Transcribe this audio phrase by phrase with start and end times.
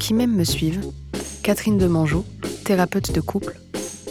[0.00, 0.84] Qui m'aime me suivent,
[1.42, 2.26] Catherine Demangeau,
[2.64, 3.58] thérapeute de couple,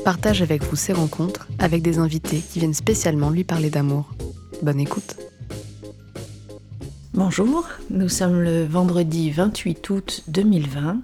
[0.04, 4.10] partage avec vous ses rencontres avec des invités qui viennent spécialement lui parler d'amour.
[4.64, 5.18] Bonne écoute.
[7.14, 10.98] Bonjour, nous sommes le vendredi 28 août 2020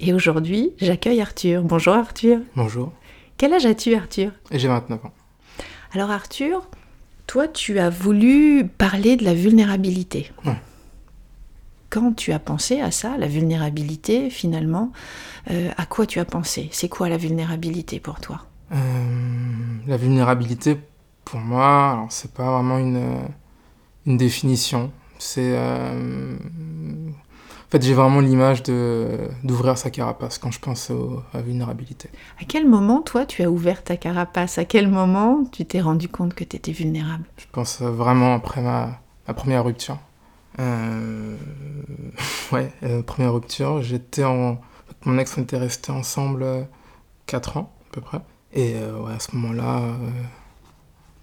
[0.00, 1.62] et aujourd'hui j'accueille Arthur.
[1.62, 2.38] Bonjour Arthur.
[2.54, 2.92] Bonjour.
[3.38, 4.30] Quel âge as-tu Arthur?
[4.52, 5.12] J'ai 29 ans.
[5.92, 6.68] Alors Arthur,
[7.26, 10.30] toi tu as voulu parler de la vulnérabilité.
[10.44, 10.60] Ouais.
[11.90, 14.92] Quand tu as pensé à ça, la vulnérabilité finalement,
[15.50, 16.68] euh, à quoi tu as pensé?
[16.72, 18.42] C'est quoi la vulnérabilité pour toi?
[18.72, 18.76] Euh,
[19.86, 20.78] la vulnérabilité,
[21.24, 23.02] pour moi, alors c'est pas vraiment une,
[24.06, 24.90] une définition.
[25.18, 25.52] C'est.
[25.56, 31.38] euh, en fait, j'ai vraiment l'image de d'ouvrir sa carapace quand je pense au- à
[31.38, 32.08] la vulnérabilité.
[32.40, 34.56] À quel moment toi tu as ouvert ta carapace?
[34.58, 37.24] À quel moment tu t'es rendu compte que tu étais vulnérable?
[37.36, 39.98] Je pense vraiment après ma, ma première rupture.
[40.58, 41.36] Euh,
[42.52, 43.82] ouais, euh, première rupture.
[43.82, 44.60] J'étais en.
[45.04, 46.66] Mon ex, on était restés ensemble
[47.26, 48.20] 4 ans, à peu près.
[48.52, 49.94] Et euh, ouais, à ce moment-là, euh,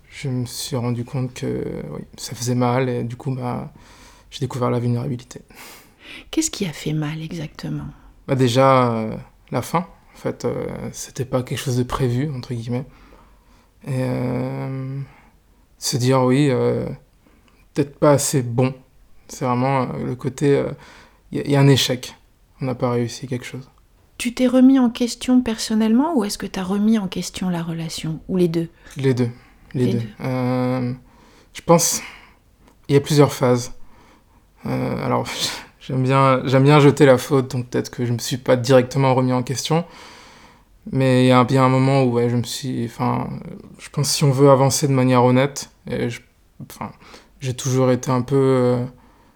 [0.09, 3.73] je me suis rendu compte que oui, ça faisait mal et du coup, bah,
[4.29, 5.41] j'ai découvert la vulnérabilité.
[6.31, 7.87] Qu'est-ce qui a fait mal exactement?
[8.27, 9.17] Bah, déjà, euh,
[9.51, 9.79] la fin,
[10.13, 12.85] en fait, euh, c'était pas quelque chose de prévu, entre guillemets.
[13.87, 14.99] Et euh,
[15.77, 16.87] se dire, oui, euh,
[17.73, 18.73] peut-être pas assez bon.
[19.27, 20.63] C'est vraiment euh, le côté,
[21.31, 22.15] il y, a un échec.
[22.61, 23.69] On n'a pas réussi quelque chose.
[24.17, 27.61] Tu t'es remis en question personnellement ou est-ce que tu as remis en question la
[27.61, 28.19] relation?
[28.29, 28.69] Ou les deux?
[28.95, 29.29] Les deux.
[29.73, 29.99] Les, Les deux.
[29.99, 30.07] deux.
[30.21, 30.93] Euh,
[31.53, 32.01] je pense,
[32.87, 33.73] il y a plusieurs phases.
[34.65, 35.27] Euh, alors,
[35.79, 39.13] j'aime bien, j'aime bien jeter la faute, donc peut-être que je me suis pas directement
[39.13, 39.85] remis en question.
[40.91, 42.85] Mais il y a bien un moment où ouais, je me suis.
[42.85, 43.27] Enfin,
[43.79, 46.21] je pense que si on veut avancer de manière honnête, et je,
[46.69, 46.91] enfin,
[47.39, 48.85] j'ai toujours été un peu euh,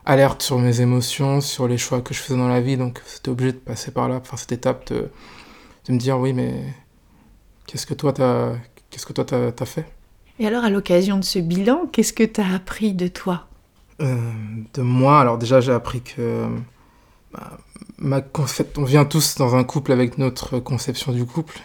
[0.10, 3.30] alerte sur mes émotions, sur les choix que je faisais dans la vie, donc c'était
[3.30, 5.12] obligé de passer par là, par cette étape de,
[5.86, 6.64] de me dire oui, mais
[7.68, 8.53] qu'est-ce que toi t'as,
[8.90, 9.86] qu'est-ce que toi t'as, t'as fait?
[10.40, 13.48] Et alors à l'occasion de ce bilan, qu'est-ce que tu as appris de toi?
[14.02, 14.18] Euh,
[14.74, 16.48] de moi, alors déjà j'ai appris que
[17.31, 17.59] bah,
[18.00, 18.22] ma,
[18.78, 21.59] on vient tous dans un couple avec notre conception du couple,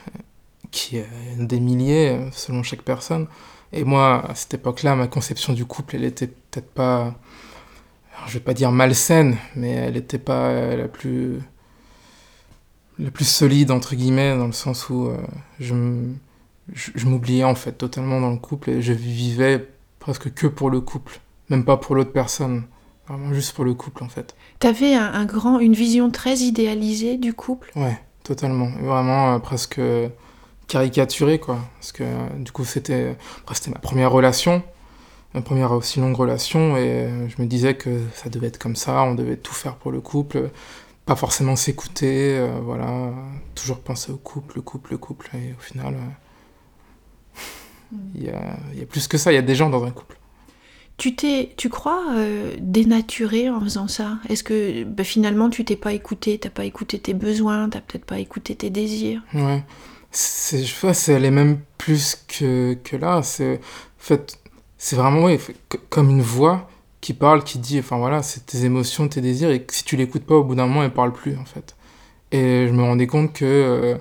[0.71, 3.27] qui est des milliers selon chaque personne.
[3.73, 7.15] Et moi, à cette époque-là, ma conception du couple, elle était peut-être pas,
[8.25, 11.41] alors, je vais pas dire malsaine, mais elle était pas euh, la plus,
[12.99, 15.19] la plus solide entre guillemets, dans le sens où euh,
[15.61, 15.75] je,
[16.73, 19.69] je, m'oubliais en fait totalement dans le couple et je vivais
[19.99, 21.21] presque que pour le couple
[21.51, 22.63] même pas pour l'autre personne,
[23.07, 24.35] vraiment juste pour le couple en fait.
[24.59, 27.71] T'avais un, un grand, une vision très idéalisée du couple?
[27.77, 29.81] Ouais, totalement, vraiment euh, presque
[30.67, 34.63] caricaturé quoi, parce que euh, du coup c'était, après, c'était ma première relation,
[35.35, 38.77] ma première aussi longue relation, et euh, je me disais que ça devait être comme
[38.77, 40.51] ça, on devait tout faire pour le couple,
[41.07, 43.13] pas forcément s'écouter, euh, voilà,
[43.55, 47.41] toujours penser au couple, le couple, le couple, et au final, euh,
[48.15, 49.85] il y, a, il y a plus que ça, il y a des gens dans
[49.85, 50.19] un couple.
[50.97, 54.19] Tu t'es, tu crois, euh, dénaturé en faisant ça?
[54.29, 58.05] Est-ce que bah, finalement tu t'es pas écouté, t'as pas écouté tes besoins, t'as peut-être
[58.05, 59.21] pas écouté tes désirs?
[59.35, 59.65] Ouais.
[60.13, 63.25] C'est, je vois, c'est aller même plus que, que là.
[63.25, 63.59] C'est, en
[63.99, 64.39] fait,
[64.85, 65.41] c'est vraiment, ouais,
[65.89, 66.69] comme une voix
[67.01, 70.27] qui parle, qui dit, enfin voilà, c'est tes émotions, tes désirs, et si tu l'écoutes
[70.27, 71.75] pas, au bout d'un moment, elle parle plus, en fait.
[72.33, 73.97] Et je me rendais compte que euh,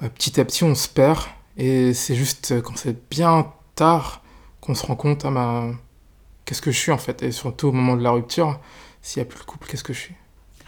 [0.00, 1.18] bah, petit à petit, on se perd,
[1.56, 4.22] et c'est juste euh, quand c'est bien tard
[4.60, 5.70] qu'on se rend compte, ah bah,
[6.44, 8.60] qu'est-ce que je suis, en fait, et surtout au moment de la rupture,
[9.02, 10.14] s'il y a plus le couple, qu'est-ce que je suis?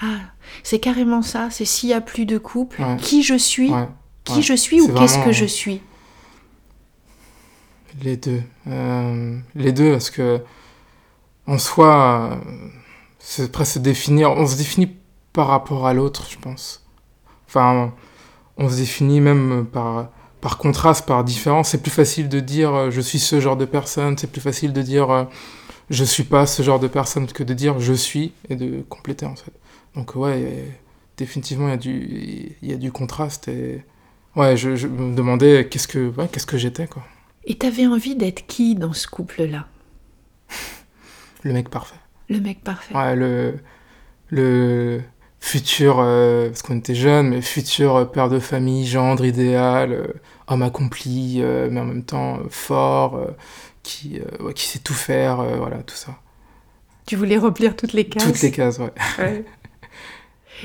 [0.02, 0.18] Ah,
[0.64, 1.48] c'est carrément ça.
[1.52, 2.96] C'est s'il y a plus de couple, Ouais.
[2.96, 3.86] qui je suis, Ouais.
[4.24, 5.80] qui je suis ou qu'est-ce que je suis?
[8.02, 8.42] Les deux.
[8.66, 10.40] Euh, les deux, parce que
[11.46, 12.40] en soi,
[13.18, 14.30] c'est presque se définir.
[14.32, 14.96] On se définit
[15.32, 16.86] par rapport à l'autre, je pense.
[17.48, 17.92] Enfin,
[18.58, 20.10] on se définit même par,
[20.40, 21.70] par contraste, par différence.
[21.70, 24.72] C'est plus facile de dire euh, je suis ce genre de personne, c'est plus facile
[24.72, 25.24] de dire euh,
[25.90, 29.26] je suis pas ce genre de personne que de dire je suis et de compléter
[29.26, 29.52] en fait.
[29.94, 30.64] Donc, ouais,
[31.16, 33.48] définitivement, il y, a du- y a du contraste.
[33.48, 33.82] Et
[34.36, 37.02] ouais, je, me demandais qu'est-ce que, qu'est-ce que j'étais, quoi.
[37.50, 39.66] Et t'avais envie d'être qui dans ce couple-là?
[41.42, 41.96] Le mec parfait.
[42.28, 42.94] Le mec parfait.
[42.94, 43.56] Ouais, le,
[44.28, 45.00] le
[45.40, 50.06] futur, euh, parce qu'on était jeunes, mais futur euh, père de famille, gendre idéal, euh,
[50.46, 53.30] homme accompli, euh, mais en même temps euh, fort, euh,
[53.82, 56.18] qui, euh, ouais, qui sait tout faire, euh, voilà, tout ça.
[57.06, 58.24] Tu voulais remplir toutes les cases?
[58.24, 58.92] Toutes les cases, ouais.
[59.18, 59.44] Ouais.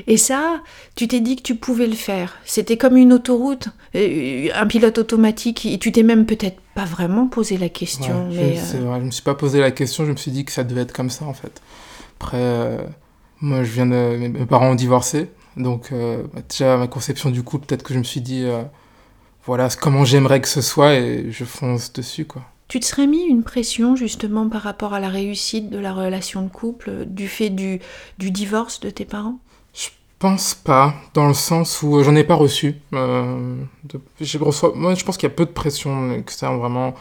[0.08, 0.62] Et ça,
[0.96, 2.38] tu t'es dit que tu pouvais le faire.
[2.46, 5.66] C'était comme une autoroute, euh, un pilote automatique.
[5.66, 8.28] Et tu t'es même peut-être pas vraiment posé la question.
[8.28, 10.18] Ouais, je- mais c'est euh, vrai, je me suis pas posé la question, je me
[10.18, 11.62] suis dit que ça devait être comme ça, en fait.
[12.20, 12.84] Après, euh,
[13.42, 14.18] moi, je viens de...
[14.30, 18.00] Mes parents ont divorcé Donc, euh, bah, déjà, ma conception du couple, peut-être que je
[18.00, 18.46] me suis dit,
[19.46, 22.44] voilà comment j'aimerais que ce soit et je fonce dessus, quoi.
[22.68, 26.42] Tu te serais mis une pression justement par rapport à la réussite de la relation
[26.42, 27.80] de couple du fait du,
[28.18, 29.40] du divorce de tes parents?
[29.52, 29.53] Je
[30.24, 32.76] pense pas, dans le sens où j'en ai pas reçu.
[32.94, 33.58] Euh,
[34.74, 36.94] moi, je pense qu'il y a peu de pression externe, vraiment,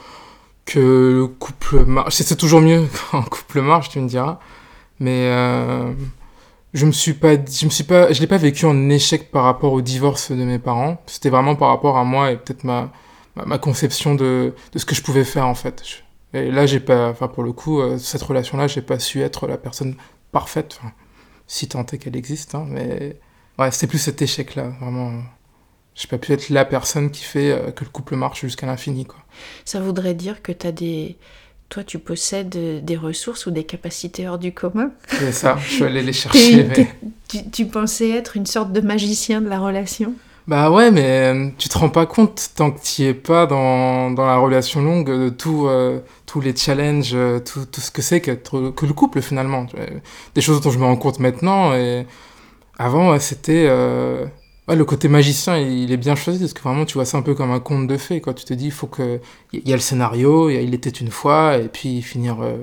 [0.64, 0.80] que
[1.14, 2.16] le couple marche.
[2.16, 4.40] C'est toujours mieux quand un couple marche, tu me diras.
[4.98, 5.92] Mais euh,
[6.74, 10.58] je me je je l'ai pas vécu en échec par rapport au divorce de mes
[10.58, 11.00] parents.
[11.06, 12.90] C'était vraiment par rapport à moi et peut-être ma,
[13.58, 15.80] conception de, ce que je pouvais faire en fait.
[15.84, 19.22] Je- et là, j'ai pas, enfin pour le coup, euh, cette relation-là, j'ai pas su
[19.22, 19.94] être la personne
[20.32, 20.80] parfaite.
[21.46, 23.16] Si tant est qu'elle existe, hein, mais
[23.58, 25.12] ouais, c'est plus cet échec-là, vraiment.
[25.94, 29.04] J'ai pas pu être la personne qui fait euh, que le couple marche jusqu'à l'infini,
[29.04, 29.18] quoi.
[29.64, 31.16] Ça voudrait dire que tu as des.
[31.68, 34.90] Toi, tu possèdes des ressources ou des capacités hors du commun.
[35.08, 36.88] C'est ça, je suis allé les chercher, mais...
[37.50, 40.14] tu pensais être une sorte de magicien de la relation?
[40.48, 44.10] Bah ouais, mais euh, tu te rends pas compte tant que tu es pas dans,
[44.10, 48.02] dans la relation longue de tout, euh, tous les challenges, euh, tout, tout ce que
[48.02, 49.66] c'est qu'être que le couple finalement.
[50.34, 52.06] Des choses dont je me rends compte maintenant et
[52.76, 54.26] avant c'était euh,
[54.66, 57.22] ouais, le côté magicien, il est bien choisi parce que vraiment tu vois ça un
[57.22, 58.34] peu comme un conte de fées quoi.
[58.34, 59.20] Tu te dis il faut que
[59.52, 62.42] il y a le scénario, il y a il était une fois et puis finir
[62.42, 62.56] euh,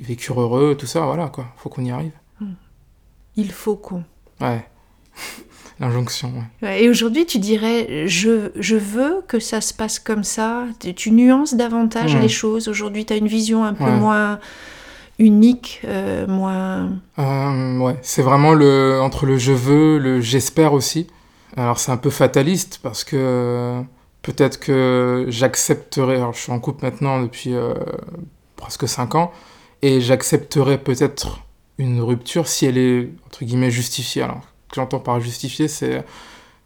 [0.00, 1.46] ils vécurent heureux, tout ça voilà quoi.
[1.58, 2.12] Faut qu'on y arrive.
[3.36, 4.04] Il faut qu'on.
[4.40, 4.66] Ouais.
[5.82, 6.32] L'injonction.
[6.62, 6.84] Ouais.
[6.84, 10.64] Et aujourd'hui, tu dirais, je, je veux que ça se passe comme ça.
[10.80, 12.68] Tu, tu nuances davantage les choses.
[12.68, 13.90] Aujourd'hui, tu as une vision un peu Ouais.
[13.96, 14.38] moins
[15.18, 16.90] unique, euh, moins...
[17.18, 21.06] Euh, ouais, c'est vraiment le entre le je veux, le j'espère aussi.
[21.56, 23.80] Alors c'est un peu fataliste parce que euh,
[24.22, 26.16] peut-être que j'accepterai.
[26.16, 27.74] Alors je suis en couple maintenant depuis euh,
[28.56, 29.32] presque 5 ans
[29.82, 31.40] et j'accepterai peut-être
[31.78, 34.22] une rupture si elle est entre guillemets justifiée.
[34.22, 34.40] Alors
[34.72, 36.04] que j'entends par justifiée, c'est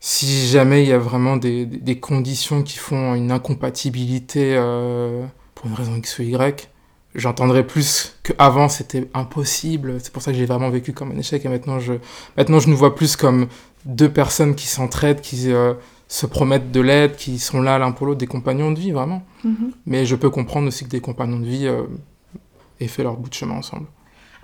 [0.01, 5.25] si jamais il y a vraiment des, des- conditions qui font une incompatibilité euh,
[5.55, 6.69] pour une raison X ou Y,
[7.15, 9.99] j'entendrais plus qu'avant c'était impossible.
[10.01, 11.95] C'est pour ça que j'ai vraiment vécu comme un échec et maintenant je,
[12.37, 13.49] maintenant je nous vois plus comme
[13.85, 15.75] deux personnes qui s'entraident, qui euh,
[16.09, 19.23] se promettent de l'aide, qui sont là l'un pour l'autre, des compagnons de vie vraiment.
[19.45, 19.73] Mhm.
[19.87, 21.83] Mais je peux comprendre aussi que des compagnons de vie euh,
[22.81, 23.87] aient fait leur bout de chemin ensemble.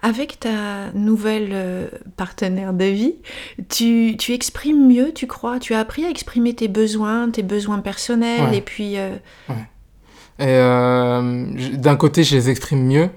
[0.05, 3.15] Avec ta nouvelle euh, partenaire de vie,
[3.69, 5.61] tu, tu exprimes mieux, tu crois?
[5.61, 8.57] Tu as appris à exprimer tes besoins, tes besoins personnels, Ouais.
[8.57, 8.99] et puis...
[8.99, 9.15] euh,
[10.41, 11.45] Et euh,
[11.77, 13.11] d'un côté, je les exprime mieux,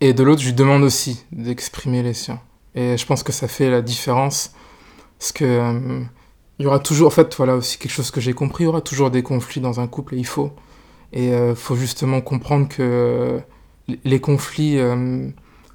[0.00, 2.40] et de l'autre, je lui demande aussi d'exprimer les siens.
[2.74, 4.54] Et je pense que ça fait la différence,
[5.18, 6.00] parce que euh,
[6.58, 8.70] il y aura toujours, en fait, voilà aussi quelque chose que j'ai compris, il y
[8.70, 10.52] aura toujours des conflits dans un couple, et il faut.
[11.12, 13.38] Et il faut justement comprendre que euh,
[14.04, 15.28] les conflits, euh,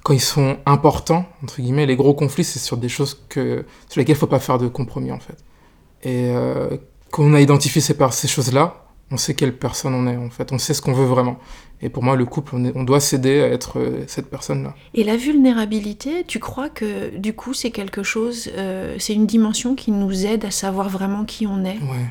[0.08, 4.00] quand ils sont importants, entre guillemets, les gros conflits, c'est sur des choses que, sur
[4.00, 5.36] lesquelles il ne faut pas faire de compromis, en fait.
[6.02, 6.78] Et euh,
[7.10, 10.50] quand on a identifié ces, ces choses-là, on sait quelle personne on est, en fait.
[10.50, 11.38] On sait ce qu'on veut vraiment.
[11.82, 14.74] Et pour moi, le couple, on, est- on doit s'aider à être euh, cette personne-là.
[14.94, 19.74] Et la vulnérabilité, tu crois que du coup c'est quelque chose, euh, c'est une dimension
[19.74, 21.78] qui nous aide à savoir vraiment qui on est?
[21.78, 22.06] Ouais.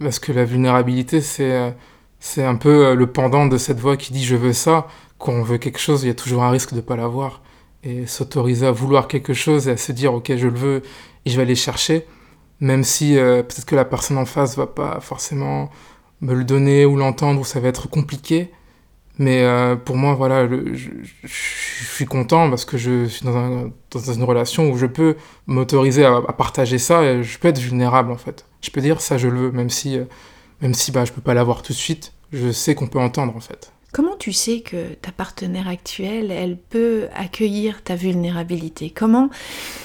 [0.00, 1.74] Parce que la vulnérabilité, c'est
[2.20, 4.86] c'est un peu le pendant de cette voix qui dit je veux ça.
[5.18, 7.42] Quand on veut quelque chose, il y a toujours un risque de ne pas l'avoir.
[7.84, 10.82] Et s'autoriser à vouloir quelque chose et à se dire ok, je le veux
[11.24, 12.06] et je vais aller chercher,
[12.60, 15.70] même si euh, peut-être que la personne en face va pas forcément
[16.20, 18.50] me le donner ou l'entendre ou ça va être compliqué.
[19.18, 20.90] Mais euh, pour moi, voilà, je,
[21.24, 26.04] suis content parce que je suis dans, un- dans une relation où je peux m'autoriser
[26.04, 28.44] à, à partager ça et je peux être vulnérable en fait.
[28.60, 30.04] Je peux dire ça, je le veux, même si, euh,
[30.62, 32.12] même si bah, je peux pas l'avoir tout de suite.
[32.32, 33.72] Je sais qu'on peut entendre en fait.
[33.92, 38.90] Comment tu sais que ta partenaire actuelle, elle peut accueillir ta vulnérabilité?
[38.90, 39.30] Comment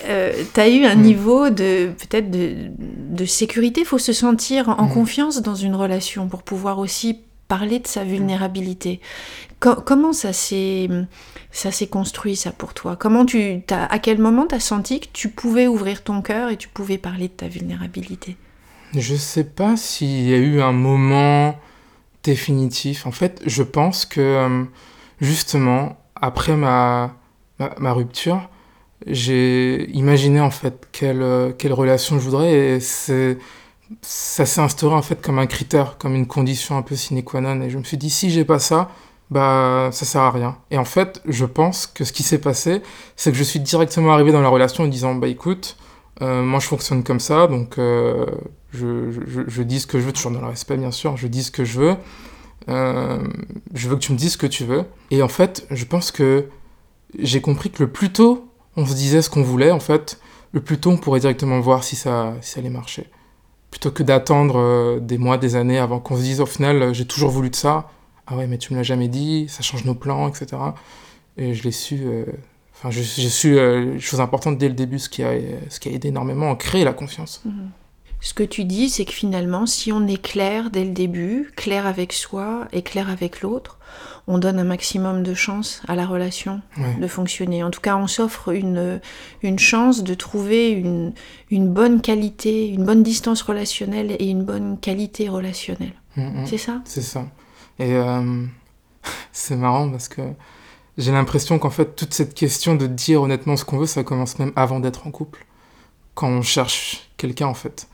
[0.04, 1.02] tu as eu un Hmm.
[1.02, 3.82] niveau de peut-être de, de sécurité?
[3.82, 4.94] Il faut se sentir en Hmm.
[4.94, 9.00] confiance dans une relation pour pouvoir aussi parler de sa vulnérabilité.
[9.62, 10.90] Co- comment ça s'est
[11.52, 12.96] ça s'est construit ça pour toi?
[12.98, 16.50] Comment tu t'as- à quel moment tu as senti que tu pouvais ouvrir ton cœur
[16.50, 18.36] et tu pouvais parler de ta vulnérabilité?
[18.96, 21.56] Je sais pas s'il y a eu un moment
[22.24, 23.06] définitif.
[23.06, 24.64] En fait, je pense que euh,
[25.22, 27.16] justement, après ma,
[27.60, 28.50] ma, rupture,
[29.06, 33.38] j'ai imaginé en fait quelle, euh, quelle relation je voudrais et c'est
[34.02, 37.42] ça s'est instauré en fait comme un critère, comme une condition un peu sine qua
[37.42, 38.90] non et je me suis dit si j'ai pas ça,
[39.30, 40.58] bah ça sert à rien.
[40.72, 42.82] Et en fait, je pense que ce qui s'est passé,
[43.16, 45.78] c'est que je suis directement arrivé dans la relation en disant bah écoute,
[46.22, 48.26] moi je fonctionne comme ça, donc euh,
[48.72, 51.52] je, dis ce que je veux, toujours dans le respect bien sûr, je dis ce
[51.52, 51.96] que je veux,
[52.70, 53.20] Euh,
[53.74, 54.86] je veux que tu me dises ce que tu veux.
[55.12, 56.48] Et en fait, je pense que
[57.20, 60.18] j'ai compris que le plus tôt on se disait ce qu'on voulait, en fait,
[60.54, 63.10] le plus tôt on pourrait directement voir si ça, si ça allait marcher.
[63.70, 66.94] Plutôt que d'attendre euh, des mois, des années avant qu'on se dise au final euh,
[66.94, 67.90] j'ai toujours voulu de ça.
[68.28, 70.46] Ah ouais, mais tu me l'as jamais dit, ça change nos plans, etc.
[71.38, 72.00] Et je l'ai su.
[72.06, 72.26] euh,
[72.84, 75.32] Enfin, j'ai su euh, chose importante dès le début, ce qui a,
[75.70, 77.42] ce qui a aidé énormément à créer la confiance.
[78.20, 81.88] Ce que tu dis, c'est que finalement, si on est clair dès le début, clair
[81.88, 83.80] avec soi et clair avec l'autre,
[84.28, 86.96] on donne un maximum de chance à la relation Ouais.
[87.00, 87.64] de fonctionner.
[87.64, 89.00] En tout cas, on s'offre une,
[89.44, 91.14] une chance de trouver une,
[91.52, 95.94] une bonne qualité, une bonne distance relationnelle et une bonne qualité relationnelle.
[96.18, 96.46] Mm, mm.
[96.48, 96.82] C'est ça?
[96.84, 97.28] C'est ça.
[97.80, 98.46] Et euh,
[99.32, 100.22] c'est marrant parce que
[100.98, 104.40] j'ai l'impression qu'en fait, toute cette question de dire honnêtement ce qu'on veut, ça commence
[104.40, 105.46] même avant d'être en couple.
[106.14, 107.88] Quand on cherche quelqu'un, en fait.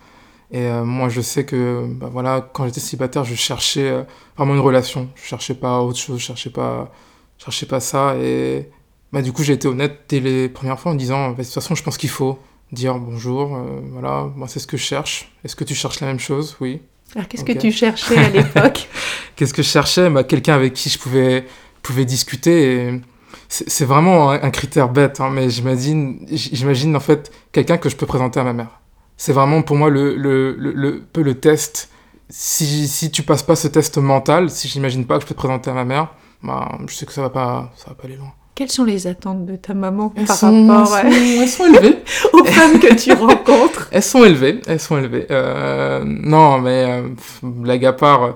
[0.52, 4.04] Et euh, moi, je sais que, bah voilà, quand j'étais célibataire, je cherchais euh,
[4.36, 5.10] vraiment une relation.
[5.16, 6.92] Je cherchais pas autre chose, je cherchais pas,
[7.38, 8.16] je cherchais pas ça.
[8.18, 8.70] Et
[9.14, 11.54] bah, du coup, j'ai été honnête dès les premières fois en disant, bah, de toute
[11.54, 12.40] façon, je pense qu'il faut
[12.72, 15.32] dire bonjour, euh, voilà, moi, c'est ce que je cherche.
[15.44, 16.58] Est-ce que tu cherches la même chose?
[16.60, 16.82] Oui.
[17.16, 18.88] Alors, qu'est-ce que tu cherchais à l'époque?
[19.36, 20.10] Qu'est-ce que je cherchais?
[20.10, 21.46] Bah, Quelqu'un avec qui je pouvais,
[21.82, 23.02] pouvais discuter.
[23.48, 28.40] C'est vraiment un, critère bête, hein, mais j'imagine en fait quelqu'un que je peux présenter
[28.40, 28.80] à ma mère.
[29.18, 31.90] C'est vraiment pour moi le, le, le, le test.
[32.30, 35.40] Si, si tu passes pas ce test mental, si j'imagine pas que je peux te
[35.40, 36.10] présenter à ma mère,
[36.44, 38.32] bah, je sais que ça va pas, ça va pas aller loin.
[38.60, 41.66] Quelles sont les attentes de ta maman Elles par sont, rapport elles sont- elles sont
[41.74, 41.98] élevées.
[42.34, 45.28] aux femmes que tu rencontres Elles sont élevées, elles sont élevées.
[45.32, 47.08] Euh, non, mais euh,
[47.42, 48.32] blague à part, euh,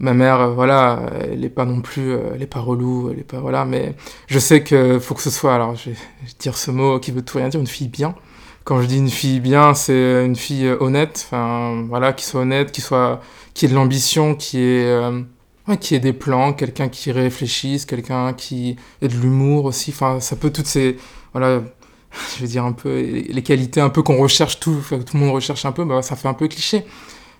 [0.00, 3.22] ma mère, euh, voilà, elle est pas non plus, elle est pas relou, elle est
[3.22, 3.94] pas, voilà, mais
[4.26, 6.98] je sais que faut que ce soit, alors je vais, je vais dire ce mot
[6.98, 8.16] qui veut tout rien dire, une fille bien.
[8.64, 12.72] Quand je dis une fille bien, c'est une fille honnête, enfin, voilà, qui soit honnête,
[12.72, 13.20] qui soit,
[13.54, 15.20] qui ait de l'ambition, qui ait, euh,
[15.68, 20.20] ouais, qui ait des plans, quelqu'un qui réfléchisse, quelqu'un qui ait de l'humour aussi, enfin,
[20.20, 20.96] ça peut toutes ces,
[21.32, 21.62] voilà,
[22.36, 25.32] je vais dire un peu les qualités un peu qu'on recherche tout tout le monde
[25.34, 26.84] recherche un peu bah ça fait un peu cliché.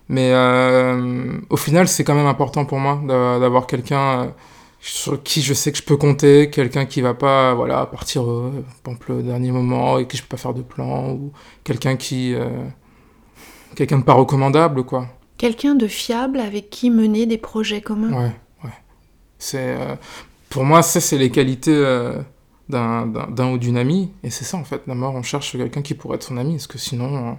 [0.09, 4.27] Mais euh, au final c'est quand même important pour moi d'a- d'avoir quelqu'un euh,
[4.81, 8.51] sur qui je sais que je peux compter quelqu'un qui va pas voilà partir euh,
[8.85, 11.31] exemple, au dernier moment et que je peux pas faire de plan ou
[11.63, 12.47] quelqu'un qui euh,
[13.75, 15.07] quelqu'un de pas recommandable quoi
[15.39, 18.31] Quelqu'un de fiable avec qui mener des projets communs Ouais,
[18.63, 18.69] ouais.
[19.39, 19.95] C'est, euh,
[20.49, 22.21] pour moi, ça, c'est les qualités euh,
[22.69, 23.07] d'un,
[23.51, 24.11] ou d'une amie.
[24.23, 24.81] Et c'est ça, en fait.
[24.85, 26.53] D'abord, on cherche quelqu'un qui pourrait être son ami.
[26.55, 27.31] Parce que sinon, euh,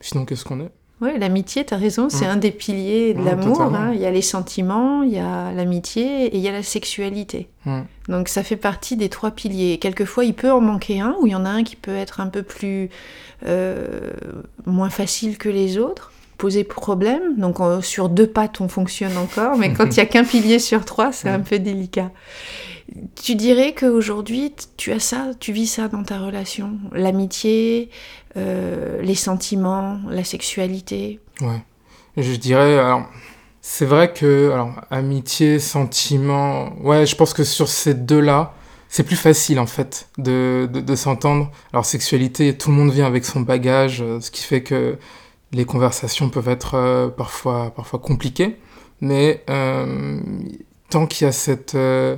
[0.00, 0.70] sinon qu'est-ce qu'on est?
[1.02, 2.30] Ouais, l'amitié, t'as raison, c'est Mm.
[2.30, 3.60] un des piliers de l'amour.
[3.60, 3.92] hein.
[3.94, 7.48] Il y a les sentiments, il y a l'amitié et il y a la sexualité.
[7.66, 7.80] Mm.
[8.08, 9.76] Donc ça fait partie des trois piliers.
[9.78, 12.20] Quelquefois, il peut en manquer un, ou il y en a un qui peut être
[12.20, 12.88] un peu plus
[13.46, 14.10] euh,
[14.64, 17.36] moins facile que les autres, poser problème.
[17.36, 20.58] Donc euh, sur deux pattes, on fonctionne encore, mais quand il y a qu'un pilier
[20.58, 22.10] sur trois, c'est un peu délicat.
[23.20, 27.90] Tu dirais qu'aujourd'hui, tu as ça, tu vis ça dans ta relation, l'amitié,
[28.36, 31.18] euh, les sentiments, la sexualité?
[31.40, 31.64] Ouais.
[32.16, 33.02] Je dirais, alors,
[33.60, 38.54] c'est vrai que, alors, amitié, sentiment, ouais, je pense que sur ces deux-là,
[38.88, 41.50] c'est plus facile, en fait, de, de, de s'entendre.
[41.72, 44.96] Alors, sexualité, tout le monde vient avec son bagage, euh, ce qui fait que
[45.52, 48.56] les conversations peuvent être euh, parfois, parfois compliquées.
[49.00, 50.20] Mais euh,
[50.90, 52.16] tant qu'il y a cette euh,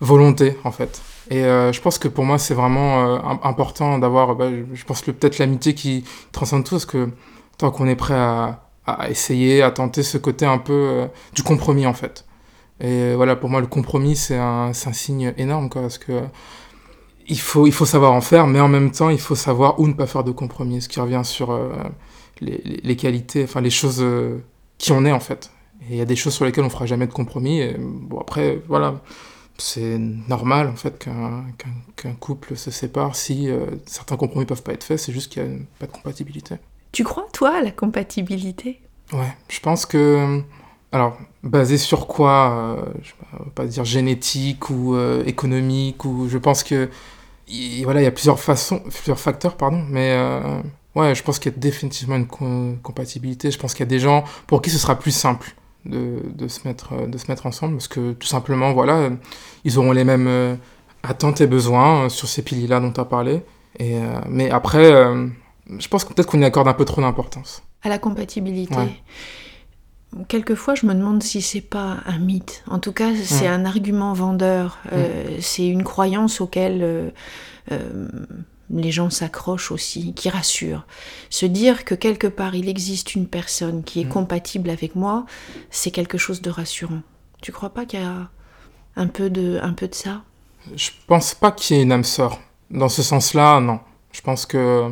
[0.00, 1.00] volonté, en fait.
[1.30, 5.12] Et je pense que pour moi, c'est vraiment im- important d'avoir, bah, je- pense que
[5.12, 7.08] peut-être l'amitié qui transcende tout, parce que
[7.56, 8.58] tant qu'on est prêt à,
[9.08, 12.26] essayer, à tenter ce côté un peu du compromis en fait.
[12.80, 16.20] Et voilà, pour moi, le compromis, c'est un, un signe énorme, parce que
[17.28, 19.86] il faut, il faut savoir en faire, mais en même temps, il faut savoir où
[19.86, 21.52] ne pas faire de compromis, ce qui revient sur
[22.40, 24.38] les, qualités, enfin les choses euh,
[24.78, 25.50] qui on est en fait.
[25.88, 27.60] Et il y a des choses sur lesquelles on fera jamais de compromis.
[27.60, 29.00] Et, bon, après, voilà,
[29.58, 34.84] c'est normal en fait qu'un couple se sépare si euh, certains compromis peuvent pas être
[34.84, 36.56] faits, c'est juste qu'il n'y a pas de compatibilité.
[36.92, 38.80] Tu crois, toi, à la compatibilité?
[39.12, 40.40] Ouais, je pense que.
[40.94, 43.12] Alors, basé sur quoi euh, Je
[43.44, 46.90] vais pas dire génétique ou euh, économique, ou je pense que.
[47.48, 50.14] il- voilà, il y a plusieurs façons, plusieurs facteurs, pardon, mais.
[50.94, 53.50] Ouais, je pense qu'il y a définitivement une co- compatibilité.
[53.50, 56.48] Je pense qu'il y a des gens pour qui ce sera plus simple de, de,
[56.48, 59.10] se, mettre, euh, de se mettre ensemble, parce que tout simplement, voilà,
[59.64, 60.54] ils auront les mêmes euh,
[61.02, 63.42] attentes et besoins euh, sur ces piliers-là dont tu as parlé.
[63.78, 64.92] Et, euh, mais après,
[65.78, 67.62] je pense que peut-être qu'on y accorde un peu trop d'importance.
[67.82, 69.02] À la compatibilité Ouais.
[70.28, 72.62] Quelquefois, je me demande si c'est pas un mythe.
[72.68, 74.78] En tout cas, c'est un argument vendeur.
[74.92, 76.82] Euh, C'est une croyance auquel
[77.72, 78.08] euh,
[78.72, 80.86] les gens s'accrochent aussi, qui rassure.
[81.30, 84.08] Se dire que quelque part il existe une personne qui est Mm.
[84.08, 85.26] compatible avec moi,
[85.70, 87.02] c'est quelque chose de rassurant.
[87.42, 88.30] Tu crois pas qu'il y a
[88.96, 90.22] un peu de, un peu de ça?
[90.76, 92.38] Je pense pas qu'il y ait une âme sœur.
[92.70, 93.80] Dans ce sens-là, non.
[94.12, 94.90] Je pense que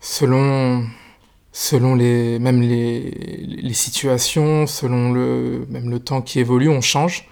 [0.00, 0.84] selon,
[1.52, 7.28] selon les, même les, les situations, selon le, même le temps qui évolue, on change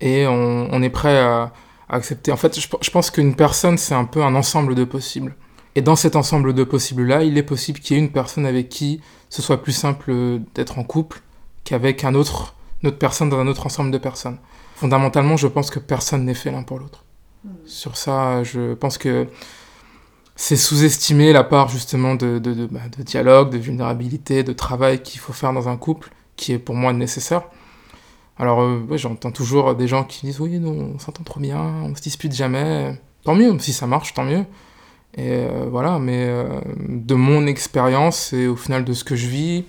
[0.00, 1.52] et on, on est prêt à,
[1.88, 2.32] accepter.
[2.32, 5.34] En fait, je, je pense qu'une personne, c'est un peu un ensemble de possibles.
[5.74, 8.68] Et dans cet ensemble de possibles-là, il est possible qu'il y ait une personne avec
[8.68, 11.20] qui ce soit plus simple d'être en couple
[11.64, 14.38] qu'avec un autre, une autre personne dans un autre ensemble de personnes.
[14.76, 17.04] Fondamentalement, je pense que personne n'est fait l'un pour l'autre.
[17.44, 17.50] Mmh.
[17.66, 19.26] Sur ça, je pense que
[20.36, 25.02] c'est sous-estimer la part justement de, de, de, bah, de, dialogue, de vulnérabilité, de travail
[25.02, 27.42] qu'il faut faire dans un couple, qui est pour moi nécessaire.
[28.38, 32.02] Alors, euh, j'entends toujours des gens qui disent oui, on s'entend trop bien, on se
[32.02, 32.98] dispute jamais.
[33.24, 34.44] Tant mieux, si ça marche, tant mieux.
[35.16, 39.26] Et euh, voilà, mais euh, de mon expérience et au final de ce que je
[39.26, 39.64] vis,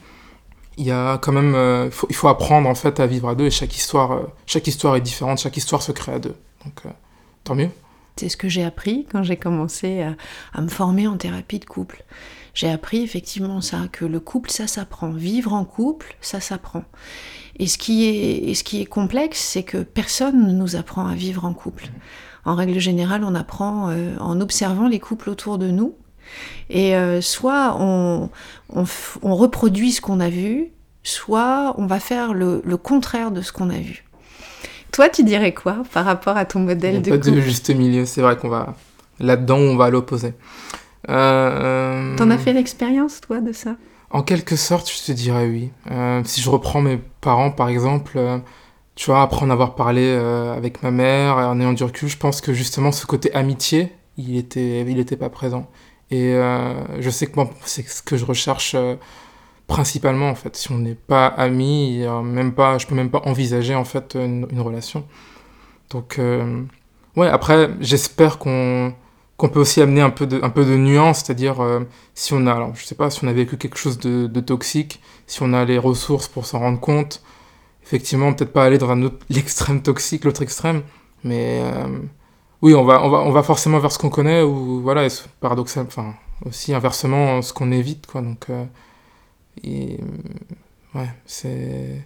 [0.78, 3.46] il y a quand même, faut, il faut apprendre en fait à vivre à deux
[3.46, 6.36] et chaque histoire, chaque histoire est différente, chaque histoire se crée à deux.
[6.66, 6.84] Donc,
[7.44, 7.70] tant mieux.
[8.18, 10.16] C'est ce que j'ai appris quand j'ai commencé à,
[10.54, 12.04] à, me former en thérapie de couple.
[12.54, 15.10] J'ai appris effectivement ça, que le couple, ça s'apprend.
[15.12, 16.84] Vivre en couple, ça s'apprend.
[17.58, 21.08] Et ce qui est, et ce qui est complexe, c'est que personne ne nous apprend
[21.08, 21.86] à vivre en couple.
[22.46, 25.96] En règle générale, on apprend euh, en observant les couples autour de nous.
[26.70, 28.30] Et euh, soit on,
[28.70, 28.84] on,
[29.22, 30.68] on, reproduit ce qu'on a vu,
[31.04, 34.06] soit on va faire le, le contraire de ce qu'on a vu.
[34.92, 37.36] Toi, tu dirais quoi par rapport à ton modèle de pas couple?
[37.36, 38.76] de juste milieu, c'est vrai qu'on va
[39.20, 40.34] là-dedans, on va à l'opposé.
[41.10, 43.76] Euh, T'en as fait l'expérience, toi, de ça?
[44.10, 45.72] En quelque sorte, je te dirais oui.
[45.92, 48.38] Euh, si je reprends mes parents, par exemple, euh,
[48.96, 52.18] tu vois, après en avoir parlé euh, avec ma mère, en ayant du recul, je
[52.18, 55.70] pense que justement ce côté amitié, il était, il était pas présent.
[56.10, 56.36] Et
[57.00, 58.78] je sais que moi, c'est ce que je recherche
[59.68, 60.56] principalement en fait.
[60.56, 64.48] Si on n'est pas amis, même pas, je peux même pas envisager en fait une,
[64.50, 65.06] une relation.
[65.90, 66.20] Donc
[67.18, 68.94] ouais, après j'espère qu'on
[69.38, 71.82] qu'on peut aussi amener un peu de, nuance, c'est-à-dire euh,
[72.16, 75.00] si on a, alors je sais pas, si on a vécu quelque chose de, toxique,
[75.28, 77.22] si on a les ressources pour s'en rendre compte,
[77.84, 78.96] effectivement peut-être pas aller dans
[79.30, 80.82] l'extrême toxique, l'autre extrême,
[81.24, 82.00] mais euh,
[82.64, 85.08] oui, on va, forcément vers ce qu'on connaît ou voilà,
[85.40, 88.22] paradoxal, enfin aussi inversement ce qu'on évite, quoi.
[88.22, 88.66] Donc euh,
[90.96, 92.04] ouais, c'est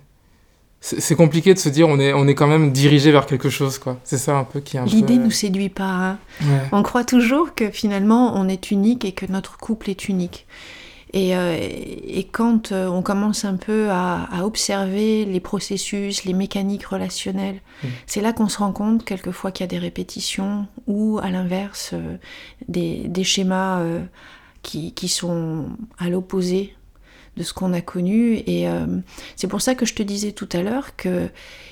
[0.83, 3.77] c'est compliqué de se dire on est on est quand même dirigé vers quelque chose
[3.77, 5.23] quoi c'est ça un peu qui est l'idée peu...
[5.23, 6.19] nous séduit pas hein.
[6.41, 6.61] ouais.
[6.71, 10.47] on croit toujours que finalement on est unique et que notre couple est unique
[11.13, 16.33] et, euh, et quand euh, on commence un peu à, à, observer les processus les
[16.33, 17.87] mécaniques relationnelles mmh.
[18.07, 21.91] c'est là qu'on se rend compte quelquefois qu'il y a des répétitions ou à l'inverse
[21.93, 22.17] euh,
[22.67, 24.01] des, des, schémas euh,
[24.63, 25.67] qui, qui sont
[25.99, 26.73] à l'opposé
[27.37, 28.43] de ce qu'on a connu.
[28.47, 28.85] Et euh,
[29.35, 31.29] c'est pour ça que je te disais tout à l'heure que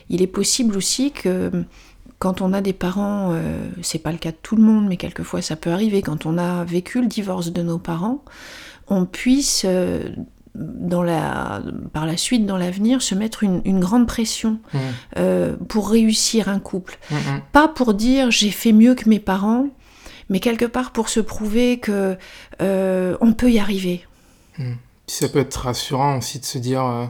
[0.10, 1.52] il est possible aussi que
[2.18, 4.98] quand on a des parents, euh, c'est pas le cas de tout le monde, mais
[4.98, 8.24] quelquefois ça peut arriver, quand on a vécu le divorce de nos parents,
[8.88, 10.10] on puisse euh,
[10.56, 11.62] dans la,
[11.94, 14.78] par la suite, dans l'avenir, se mettre une, une grande pression mmh.
[15.18, 16.98] euh, pour réussir un couple.
[17.12, 17.16] Mmh.
[17.52, 19.68] Pas pour dire j'ai fait mieux que mes parents,
[20.30, 22.18] mais quelque part pour se prouver que
[22.62, 24.06] euh, on peut y arriver.
[24.58, 24.74] Mmh
[25.10, 27.06] ça peut être rassurant aussi de se dire euh,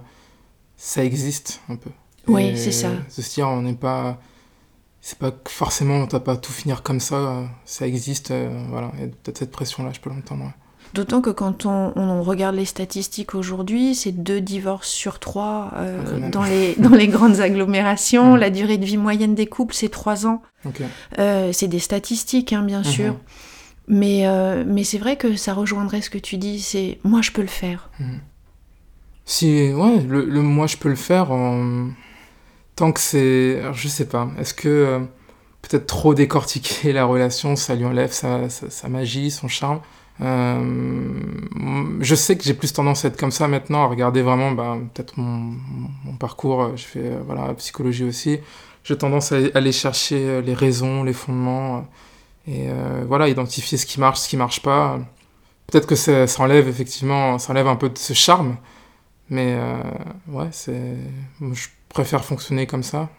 [0.77, 1.89] ça existe un peu.
[2.27, 2.89] Oui, c'est ça.
[2.89, 4.19] De se dire on n'est pas
[5.01, 8.91] c'est pas forcément on doit pas tout finir comme ça, euh, ça existe, euh, voilà.
[9.01, 10.43] Et peut-être cette pression là, je peux l'entendre.
[10.43, 10.53] Ouais.
[10.93, 16.29] D'autant que quand on, on, regarde les statistiques aujourd'hui, c'est deux divorces sur trois euh,
[16.29, 18.33] dans, les, dans les grandes agglomérations.
[18.33, 18.38] Mmh.
[18.38, 20.41] La durée de vie moyenne des couples, c'est trois ans.
[20.65, 20.85] Okay.
[21.19, 22.85] Euh, c'est des statistiques, hein, bien mmh.
[22.85, 23.15] sûr.
[23.91, 27.32] Mais, euh, mais c'est vrai que ça rejoindrait ce que tu dis, c'est moi je
[27.32, 27.89] peux le faire.
[27.99, 28.06] Mmh.
[29.25, 31.30] Si, ouais, le, moi je peux le faire
[32.75, 33.62] tant que c'est.
[33.73, 34.99] Je sais pas, est-ce que euh,
[35.63, 39.82] peut-être trop décortiquer la relation, ça lui enlève sa, sa, magie, son charme
[40.21, 41.13] euh,
[42.02, 44.78] je sais que j'ai plus tendance à être comme ça maintenant, à regarder vraiment bah,
[44.93, 45.56] peut-être mon,
[46.19, 48.39] parcours, je fais voilà, psychologie aussi,
[48.84, 51.88] j'ai tendance à aller chercher les raisons, les fondements,
[52.47, 54.99] et euh, voilà, identifier ce qui marche, ce qui marche pas.
[55.67, 58.58] Peut-être que ça, ça, enlève effectivement, ça enlève un peu de ce charme,
[59.30, 59.82] mais euh,
[60.28, 60.97] ouais, c'est,
[61.41, 63.10] je préfère fonctionner comme ça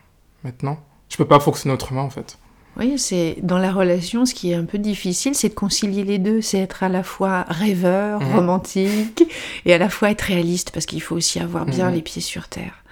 [0.42, 0.78] maintenant.
[1.08, 2.38] Je peux pas fonctionner autrement en fait.
[2.76, 6.18] Oui, c'est dans la relation, ce qui est un peu difficile, c'est de concilier les
[6.18, 8.34] deux, c'est être à la fois rêveur, mmh.
[8.34, 9.24] romantique,
[9.64, 11.94] et à la fois être réaliste, parce qu'il faut aussi avoir bien mmh.
[11.94, 12.84] les pieds sur terre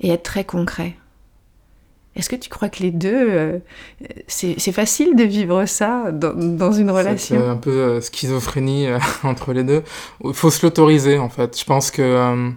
[0.00, 0.94] et être très concret.
[2.16, 3.58] Est-ce que tu crois que les deux, euh,
[4.28, 7.36] c'est facile de vivre ça dans, dans une relation?
[7.36, 9.82] C'est un peu euh, schizophrénie euh, entre les deux.
[10.22, 11.58] Il faut se l'autoriser en fait.
[11.58, 12.52] Je pense que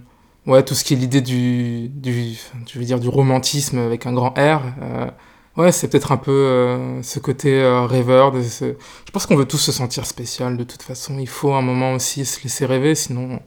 [0.46, 2.36] ouais, tout ce qui est l'idée du, du,
[2.72, 4.62] je veux dire, du romantisme avec un grand R,
[5.58, 8.32] ouais, c'est peut-être un peu ce côté rêveur.
[8.32, 8.76] De ce...
[9.06, 11.18] Je pense qu'on veut tous se sentir spécial de toute façon.
[11.18, 13.40] Il faut un moment aussi se laisser rêver, sinon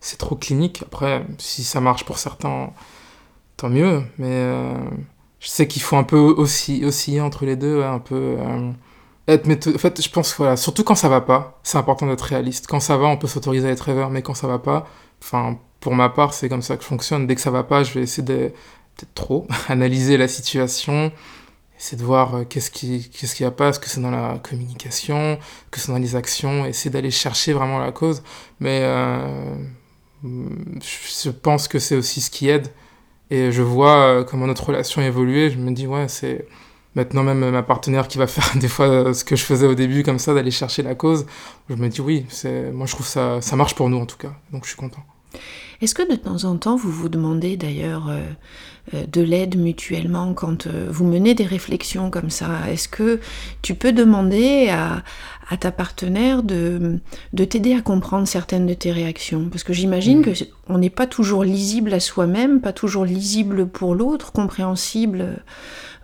[0.00, 0.82] c'est trop clinique.
[0.82, 2.72] Après, si ça marche pour certains,
[3.56, 4.02] tant mieux.
[4.18, 4.50] Mais
[5.44, 8.38] je sais qu'il faut un peu aussi osciller entre les deux, un peu
[9.28, 12.66] être En fait, je pense voilà, surtout quand ça va pas, c'est important d'être réaliste.
[12.66, 14.86] Quand ça va, on peut s'autoriser à être rêveur, mais quand ça va pas,
[15.22, 17.26] enfin, pour ma part, c'est comme ça que je fonctionne.
[17.26, 18.52] Dès que ça va pas, je vais essayer de
[18.96, 21.12] peut-être trop analyser la situation,
[21.78, 24.38] essayer de voir euh, qu'est-ce qui qu'est-ce qui va pas, est-ce que c'est dans la
[24.38, 25.38] communication,
[25.70, 28.22] que c'est dans les actions, essayer d'aller chercher vraiment la cause.
[28.60, 29.54] Mais euh,
[30.22, 32.68] je pense que c'est aussi ce qui aide.
[33.30, 35.50] Et je vois euh, comment notre relation a évolué.
[35.50, 36.46] Je me dis ouais, c'est
[36.94, 40.02] maintenant même ma partenaire qui va faire des fois ce que je faisais au début
[40.02, 41.26] comme ça d'aller chercher la cause.
[41.68, 42.26] Je me dis oui
[42.72, 44.32] moi je trouve ça ça marche pour nous en tout cas.
[44.52, 45.04] Donc je suis content.
[45.80, 50.66] Est-ce que de temps en temps vous vous demandez d'ailleurs euh, de l'aide mutuellement quand
[50.66, 52.70] euh, vous menez des réflexions comme ça?
[52.70, 53.20] Est-ce que
[53.62, 55.02] tu peux demander à,
[55.56, 57.00] ta partenaire de,
[57.32, 60.22] de t'aider à comprendre certaines de tes réactions Parce que j'imagine mm.
[60.22, 60.30] que
[60.68, 65.42] on n'est pas toujours lisible à soi-même, pas toujours lisible pour l'autre, compréhensible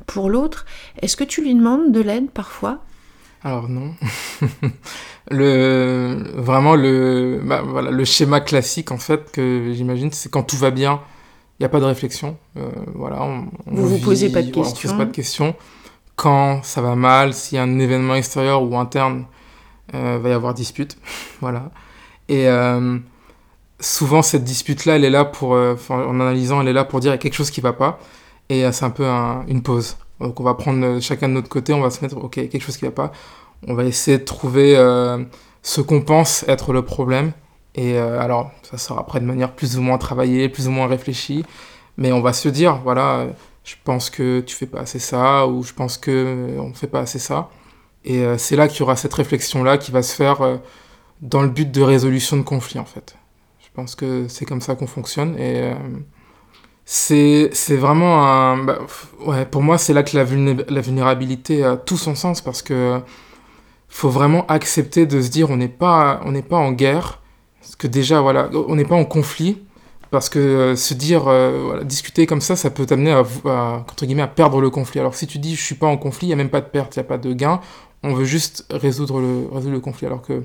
[0.07, 0.67] pour l'autre.
[1.01, 2.85] Est-ce que tu lui demandes de l'aide parfois?
[3.43, 3.95] Alors non.
[5.31, 10.57] le vraiment le bah, voilà le schéma classique en fait que j'imagine c'est quand tout
[10.57, 11.01] va bien
[11.61, 12.39] il n'y a pas de réflexion.
[12.57, 14.97] Euh, voilà, on, vous vous posez pas de questions.
[14.97, 15.55] pas de questions.
[16.21, 19.25] Quand ça va mal, a un événement extérieur ou interne,
[19.95, 20.99] euh, va y avoir dispute.
[21.41, 21.71] voilà.
[22.29, 22.99] Et euh,
[23.81, 27.13] souvent, cette dispute-là, elle est là pour, euh, en analysant, elle est là pour dire
[27.13, 27.99] qu'il y a quelque chose qui va pas.
[28.51, 29.07] Et c'est un peu
[29.49, 29.97] une pause.
[30.21, 32.77] Donc on va prendre chacun de notre côté, on va se mettre, ok, quelque chose
[32.77, 33.13] qui va pas.
[33.67, 34.75] On va essayer de trouver
[35.63, 37.33] ce qu'on pense être le problème
[37.75, 40.87] et euh, alors, ça sera après de manière plus ou moins travaillée, plus ou moins
[40.87, 41.45] réfléchie,
[41.97, 43.27] mais on va se dire, voilà,
[43.71, 46.89] je pense que tu fais pas assez ça, ou je pense que euh, on fait
[46.89, 47.51] pas assez ça.
[48.05, 50.61] Et euh, c'est là qu'il y aura cette réflexion-là qui va se faire
[51.21, 53.17] dans le but de résolution de conflits, en fait.
[53.61, 55.39] Je pense que c'est comme ça qu'on fonctionne.
[55.39, 55.73] Et
[56.85, 58.65] c'est vraiment un...
[58.65, 58.79] Bah,
[59.27, 63.01] ouais, pour moi, c'est là que la, vulnérabilité a tout son sens, parce que
[63.89, 67.21] faut vraiment accepter de se dire on n'est pas, pas en guerre,
[67.61, 69.63] parce que déjà, voilà, on n'est pas en conflit,
[70.11, 74.23] parce que euh, se dire, euh, discuter comme ça, ça peut t'amener à, entre guillemets,
[74.23, 75.01] à perdre le conflit.
[75.01, 76.67] Alors si tu dis, je suis pas en conflit, il n'y a même pas de
[76.67, 77.61] perte, il n'y a pas de gain,
[78.03, 80.07] on veut juste résoudre le, résoudre le conflit.
[80.07, 80.43] Alors que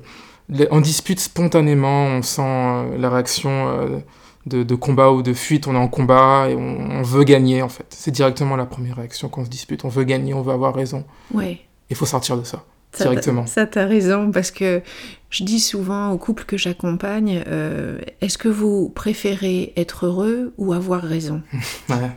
[0.69, 4.03] en dispute spontanément, on sent euh, la réaction
[4.45, 7.69] de, de, combat ou de fuite, on est en combat et on, veut gagner en
[7.69, 7.87] fait.
[7.89, 10.75] C'est directement la première réaction quand on se dispute, on veut gagner, on veut avoir
[10.75, 11.03] raison.
[11.33, 11.61] Ouais.
[11.89, 12.63] Il faut sortir de ça.
[12.97, 13.45] Directement.
[13.45, 14.81] Ça, t'as raison, parce que
[15.29, 20.73] je dis souvent aux couples que j'accompagne, euh, est-ce que vous préférez être heureux ou
[20.73, 21.41] avoir raison?
[21.89, 22.11] Ouais,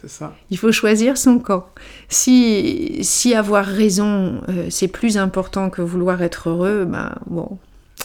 [0.00, 0.36] c'est ça.
[0.50, 1.66] Il faut choisir son camp.
[2.08, 7.58] Si, si avoir raison, euh, c'est plus important que vouloir être heureux, ben bon,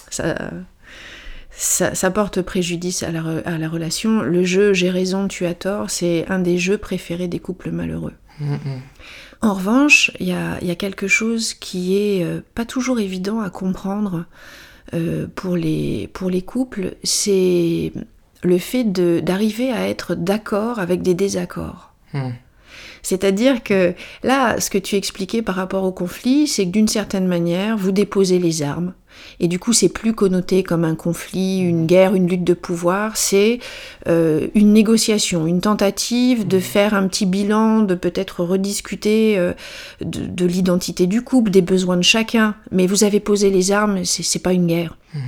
[0.10, 0.36] ça,
[1.52, 4.22] ça, porte préjudice à la, à la relation.
[4.22, 8.14] Le jeu j'ai raison, tu as tort, c'est un des jeux préférés des couples malheureux.
[8.40, 8.82] Mm, mm.
[9.42, 14.26] En revanche, il y a, quelque chose qui est euh, pas toujours évident à comprendre
[14.94, 17.92] euh, pour, les, pour les couples, c'est
[18.44, 21.94] le fait d'arriver à être d'accord avec des désaccords.
[22.14, 22.32] Hmm.
[23.02, 27.28] C'est-à-dire que là, ce que tu expliquais par rapport au conflit, c'est que d'une certaine
[27.28, 28.94] manière, vous déposez les armes.
[29.40, 33.18] Et du coup, c'est plus connoté comme un conflit, une guerre, une lutte de pouvoir.
[33.18, 33.60] C'est
[34.08, 39.54] euh, une négociation, une tentative de faire un petit bilan, de peut-être rediscuter euh,
[40.02, 42.56] de, l'identité du couple, des besoins de chacun.
[42.72, 44.98] Mais vous avez posé les armes, c'est pas une guerre.
[45.14, 45.22] Mhm.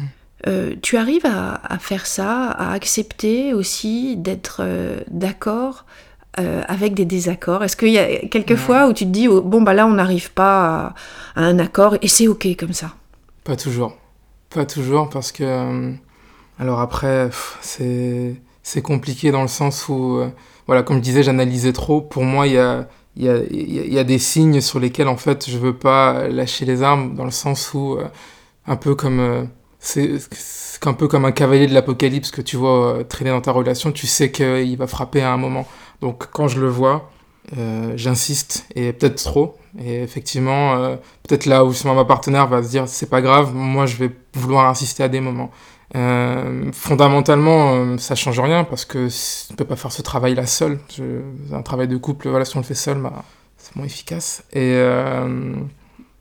[0.46, 4.62] Euh, tu arrives à, faire ça, à accepter aussi d'être
[5.10, 5.86] d'accord
[6.40, 7.64] euh, avec des désaccords?
[7.64, 9.94] Est-ce qu'il y a quelques fois où tu te dis, oh, bon, bah là, on
[9.94, 10.96] n'arrive pas
[11.36, 12.96] à, un accord et c'est OK comme ça?
[13.44, 13.98] Pas toujours.
[14.50, 15.44] Pas toujours parce que.
[15.44, 15.92] Euh,
[16.60, 17.30] alors après,
[17.62, 18.36] c'est,
[18.84, 20.30] compliqué dans le sens où, euh,
[20.68, 22.02] voilà, comme je disais, j'analysais trop.
[22.02, 25.50] Pour moi, il y a, y, a, y a, des signes sur lesquels, en fait,
[25.50, 27.98] je veux pas lâcher les armes dans le sens où,
[28.68, 29.50] un peu comme.
[29.80, 30.20] c'est,
[30.86, 34.06] un peu comme un cavalier de l'apocalypse que tu vois traîner dans ta relation, tu
[34.06, 35.66] sais qu'il va frapper à un moment.
[36.02, 37.10] Donc quand je le vois,
[37.58, 39.58] euh, j'insiste et peut-être trop.
[39.80, 40.96] Et effectivement, euh,
[41.28, 44.68] peut-être là où ma partenaire va se dire c'est pas grave, moi je vais vouloir
[44.68, 45.52] insister à des moments.
[45.96, 49.10] Euh, fondamentalement, ça change rien parce que
[49.52, 50.80] on peut pas faire ce travail-là seul.
[51.52, 53.24] un travail de couple, voilà, si on le fait seul, bah,
[53.58, 54.44] c'est moins efficace.
[54.54, 54.80] Et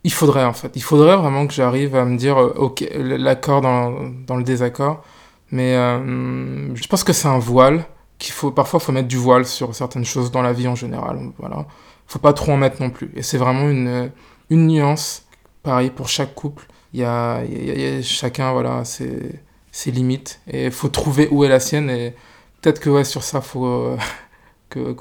[0.05, 4.11] il faudrait en fait, il faudrait vraiment que j'arrive à me dire ok, l'accord dans,
[4.27, 5.03] dans, le désaccord.
[5.51, 7.85] Mais je pense que c'est un voile
[8.19, 11.19] qu'il faut parfois faut mettre du voile sur certaines choses dans la vie en général.
[11.39, 11.67] Voilà,
[12.07, 13.11] faut pas trop en mettre non plus.
[13.17, 14.11] Et c'est vraiment une
[14.51, 15.25] une nuance,
[15.63, 16.67] pareil pour chaque couple.
[16.93, 21.43] Il y a, il y a, chacun voilà ses, ses limites et faut trouver où
[21.45, 22.15] est la sienne et
[22.61, 23.97] peut-être que ouais sur ça faut euh,
[24.69, 24.95] que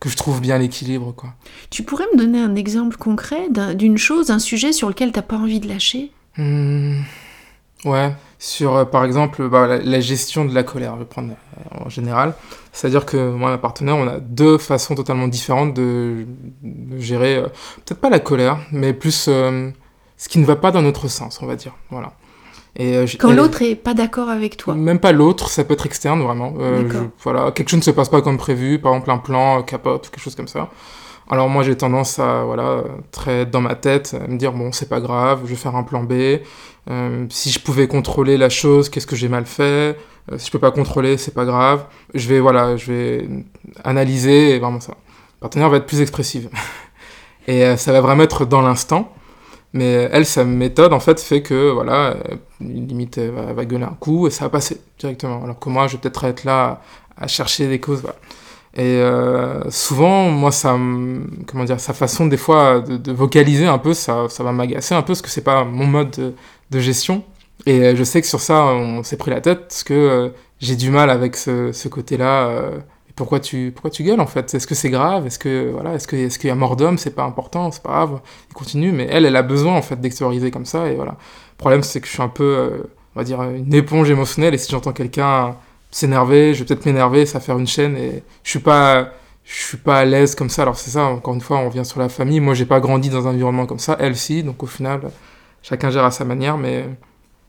[0.00, 1.34] que je trouve bien l'équilibre quoi.
[1.70, 5.36] Tu pourrais me donner un exemple concret d'une chose, un sujet sur lequel t'as pas
[5.36, 6.10] envie de lâcher?
[6.36, 7.02] Mmh,
[7.84, 11.84] Ouais, sur euh, par exemple bah, la, gestion de la colère, je vais prendre euh,
[11.84, 12.34] en général.
[12.72, 16.26] C'est-à-dire que moi et ma partenaire, on a deux façons totalement différentes de,
[16.98, 17.46] gérer, euh,
[17.86, 19.30] peut-être pas la colère, mais plus
[20.16, 21.74] ce qui ne va pas dans notre sens, on va dire.
[21.90, 22.12] Voilà.
[22.76, 26.20] Et, Quand l'autre est pas d'accord avec toi Même pas l'autre, ça peut être externe
[26.20, 26.54] vraiment.
[27.22, 30.22] voilà, quelque chose ne se passe pas comme prévu, par exemple un plan capote, quelque
[30.22, 30.68] chose comme ça.
[31.30, 34.88] Alors moi j'ai tendance à voilà très dans ma tête à me dire bon c'est
[34.88, 36.40] pas grave, je vais faire un plan B.
[36.90, 39.96] Euh, si je pouvais contrôler la chose, qu'est-ce que j'ai mal fait?
[40.30, 41.86] Euh, Si je peux pas contrôler, c'est pas grave.
[42.14, 43.28] Je vais voilà, je vais
[43.84, 44.94] analyser et vraiment ça.
[45.36, 46.50] Le partenaire va être plus expressive
[47.46, 49.12] et euh, ça va vraiment être dans l'instant.
[49.72, 52.16] Mais elle, sa méthode en fait fait que voilà,
[52.60, 55.42] limite elle va, va, gueuler un coup et ça va passer directement.
[55.42, 56.82] Alors que moi je vais peut-être être là
[57.16, 58.02] à, chercher des causes.
[58.02, 58.16] Voilà.
[58.76, 60.76] Et euh, souvent, moi, ça,
[61.46, 64.94] comment dire, sa façon des fois de, de vocaliser un peu, ça, ça va m'agacer
[64.96, 66.34] un peu parce que c'est pas mon mode de,
[66.70, 67.22] de, gestion.
[67.66, 70.28] Et euh, je sais que sur ça, on s'est pris la tête parce que euh,
[70.58, 72.48] j'ai du mal avec ce, ce côté-là.
[72.48, 72.78] Euh,
[73.14, 74.52] pourquoi tu, pourquoi tu gueules en fait?
[74.54, 75.24] Est-ce que c'est grave?
[75.24, 76.98] Est-ce que voilà, est-ce que, est-ce qu'il y a mort d'homme?
[76.98, 78.20] C'est pas important, c'est pas grave.
[78.50, 80.88] Il continue, mais elle, elle a besoin en fait d'extérioriser comme ça.
[80.88, 81.12] Et voilà.
[81.12, 84.52] Le problème, c'est que je suis un peu, on va dire, une éponge émotionnelle.
[84.54, 85.54] Et si j'entends quelqu'un
[85.94, 89.12] s'énerver, je vais peut-être m'énerver, ça va faire une chaîne et je suis pas
[89.44, 90.62] je suis pas à l'aise comme ça.
[90.62, 92.40] Alors c'est ça, encore une fois, on revient sur la famille.
[92.40, 95.02] Moi, j'ai pas grandi dans un environnement comme ça, elle si, donc au final,
[95.62, 96.86] chacun gère à sa manière, mais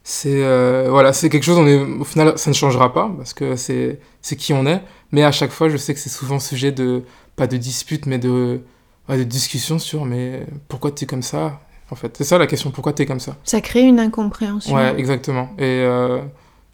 [0.03, 1.57] c'est euh, voilà, c'est quelque chose.
[1.57, 4.81] On est, au final, ça ne changera pas parce que c'est c'est qui on est.
[5.11, 7.01] Mais à chaque fois, je sais que c'est souvent sujet de
[7.35, 8.61] pas de dispute, mais de
[9.09, 11.61] de discussion sur mais pourquoi tu es comme ça.
[11.89, 12.69] En fait, c'est ça la question.
[12.71, 13.37] Pourquoi tu es comme ça?
[13.43, 14.75] Ça crée une incompréhension.
[14.75, 15.49] Ouais, exactement.
[15.57, 16.19] Et euh,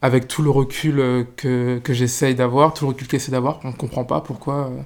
[0.01, 3.59] avec tout le recul euh, que, que j'essaye d'avoir, tout le recul qu'elle essaie d'avoir,
[3.63, 4.81] on ne comprend pas pourquoi, euh,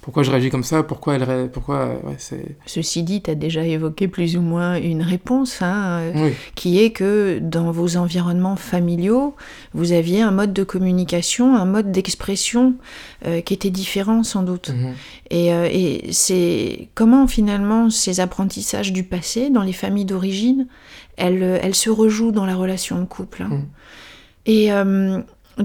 [0.00, 2.56] pourquoi je réagis comme ça, pourquoi elle pourquoi euh, ouais, c'est...
[2.64, 6.12] Ceci dit, tu as déjà évoqué plus ou moins une réponse, hein,
[6.54, 9.34] qui est que dans vos environnements familiaux,
[9.74, 12.76] vous aviez un mode de communication, un mode d'expression
[13.44, 14.70] qui était différent sans doute.
[14.70, 14.94] Mhm.
[15.30, 20.68] Et, et c'est comment finalement ces apprentissages du passé dans les familles d'origine,
[21.16, 23.42] elles, elles, se rejouent dans la relation de couple.
[23.42, 23.48] Hein.
[23.50, 23.66] Mhm.
[24.48, 25.20] Et euh,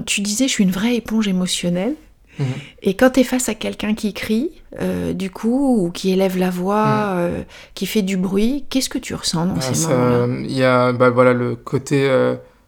[0.06, 1.94] tu disais, je suis une vraie éponge émotionnelle.
[2.38, 2.46] Mhm.
[2.82, 6.36] Et quand tu es face à quelqu'un qui crie, euh, du coup, ou qui élève
[6.36, 7.16] la voix, mhm.
[7.16, 7.42] euh,
[7.74, 10.26] qui fait du bruit, qu'est-ce que tu ressens dans ah, ces moments-là?
[10.42, 12.08] Il y a bah, voilà, le côté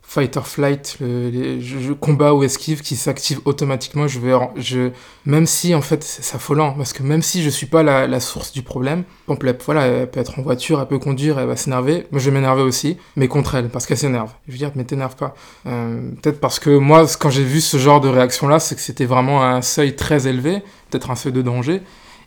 [0.09, 4.07] fight or flight, le, combat ou esquive qui s'active automatiquement.
[4.07, 4.90] Je vais, je,
[5.27, 8.53] même si en fait c'est affolant, parce que même si je suis pas la, source
[8.53, 12.07] du problème, elle, voilà, elle peut être en voiture, elle peut conduire, elle va s'énerver.
[12.12, 14.31] Moi je vais m'énerver aussi, mais contre elle, parce qu'elle s'énerve.
[14.47, 15.35] Je veux dire, mais t'énerve pas.
[15.66, 18.81] Euh, peut-être parce que moi, quand j'ai vu ce genre de réaction là, c'est que
[18.81, 21.83] c'était vraiment un seuil très élevé, peut-être un seuil de danger.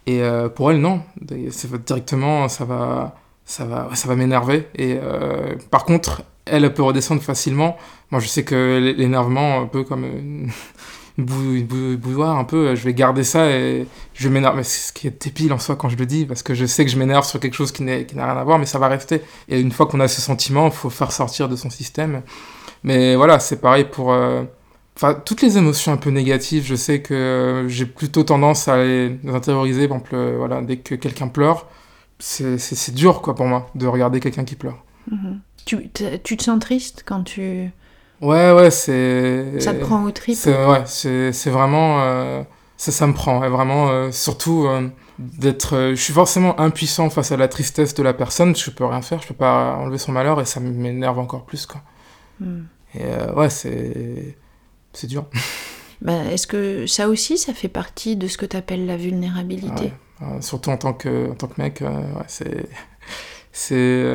[0.06, 1.02] Et euh, pour elle, non.
[1.22, 3.16] Directement, ça va,
[3.46, 4.68] ça va, ça va m'énerver.
[4.76, 7.78] Et euh, par contre, elle peut redescendre facilement.
[8.12, 10.04] Moi, je sais que l'énervement, un peu comme
[11.18, 11.26] une,
[11.98, 14.62] bouilloire, un peu, je vais garder ça et je m'énerve.
[14.64, 16.92] Ce qui est débile en soi quand je le dis, parce que je sais que
[16.92, 19.22] je m'énerve sur quelque chose qui n'a rien à voir, mais ça va rester.
[19.48, 22.22] Et une fois qu'on a ce sentiment, il faut faire sortir de son système.
[22.84, 24.14] Mais voilà, c'est pareil pour.
[24.14, 24.44] Euh,
[25.26, 29.88] toutes les émotions un peu négatives, je sais que j'ai plutôt tendance à les intérioriser.
[29.88, 31.68] Par euh, dès que quelqu'un pleure,
[32.20, 34.84] c'est dur quoi pour moi de regarder quelqu'un qui pleure.
[35.12, 35.40] Mm-hmm.
[35.66, 35.90] Tu,
[36.24, 37.70] tu te sens triste quand tu...
[38.22, 39.60] Ouais, ouais, c'est...
[39.60, 42.02] Ça te prend au trip Ouais, c'est vraiment...
[42.02, 42.44] Euh,
[42.78, 45.92] ça, ça me prend, vraiment, euh, surtout euh, d'être...
[45.92, 49.22] je suis forcément impuissant face à la tristesse de la personne, je peux rien faire,
[49.22, 51.82] je peux pas enlever son malheur, et ça m'énerve encore plus, quoi.
[52.40, 52.64] Hmm.
[52.96, 54.38] Et ouais, c'est...
[54.94, 55.26] C'est dur.
[56.02, 59.92] Bah, Est-ce que ça aussi, ça fait partie de ce que tu appelles la vulnérabilité?
[60.40, 62.70] Surtout en tant que, en tant que mec, ouais, c'est...
[63.52, 64.06] C'est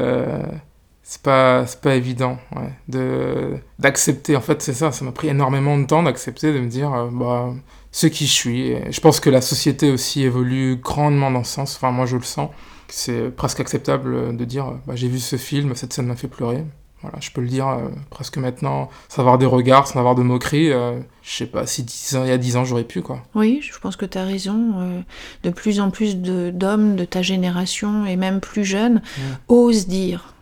[1.06, 4.36] c'est pas c'est pas évident ouais, de d'accepter.
[4.36, 7.08] En fait c'est ça ça m'a pris énormément de temps d'accepter de me dire euh,
[7.12, 7.52] bah
[7.92, 8.68] ce qui je suis.
[8.68, 11.76] Et je pense que la société aussi évolue grandement dans ce sens.
[11.76, 12.50] Enfin moi je le sens.
[12.88, 16.64] C'est presque acceptable de dire bah, j'ai vu ce film cette scène m'a fait pleurer.
[17.02, 20.22] Voilà je peux le dire euh, presque maintenant sans avoir des regards sans avoir de
[20.22, 23.02] moqueries euh, je sais pas si 10 ans, il y a 10 ans j'aurais pu
[23.02, 23.22] quoi.
[23.34, 25.04] Oui je pense que tu as raison
[25.42, 29.02] de plus en plus d'hommes de, ta génération et même plus jeunes
[29.48, 30.33] osent dire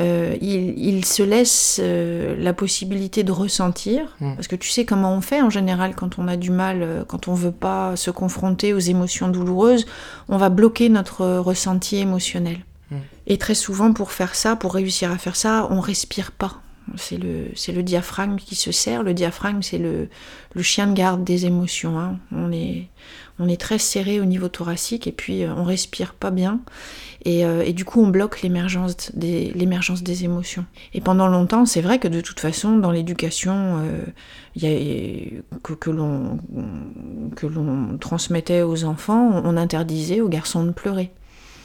[0.00, 4.34] euh, il, se laisse euh, la possibilité de ressentir, Mm.
[4.34, 7.04] parce que tu sais comment on fait en général quand on a du mal, euh,
[7.06, 9.86] quand on veut pas se confronter aux émotions douloureuses,
[10.28, 12.58] on va bloquer notre ressenti émotionnel.
[12.90, 12.96] Mm.
[13.26, 16.60] Et très souvent, pour faire ça, pour réussir à faire ça, on respire pas.
[16.96, 19.02] C'est le, le diaphragme qui se serre.
[19.02, 20.08] Le diaphragme, c'est le,
[20.54, 21.98] le chien de garde des émotions.
[21.98, 22.16] hein.
[22.34, 22.88] On, est,
[23.38, 26.60] on est très serré au niveau thoracique et puis euh, on respire pas bien.
[27.24, 30.64] Et, euh, et du coup, on bloque l'émergence des, l'émergence des émotions.
[30.94, 34.04] Et pendant longtemps, c'est vrai que de toute façon, dans l'éducation, euh,
[34.54, 36.38] il y a, que, que, l'on,
[37.34, 41.10] que l'on transmettait aux enfants, on interdisait aux garçons de pleurer.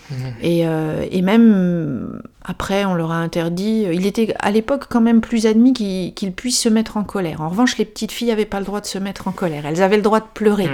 [0.09, 0.17] Mhm.
[0.41, 3.85] Et, euh, et même après, on leur a interdit.
[3.93, 7.41] Il était à l'époque quand même plus admis qu'ils qu'ils puissent se mettre en colère.
[7.41, 9.65] En revanche, les petites filles n'avaient pas le droit de se mettre en colère.
[9.65, 10.67] Elles avaient le droit de pleurer.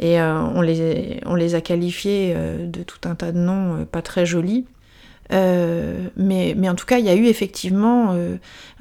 [0.00, 4.00] Et euh, on, les, a qualifiées euh, de tout un tas de noms euh, pas
[4.00, 4.64] très jolis.
[5.30, 8.16] Mais, en tout cas, il y a eu effectivement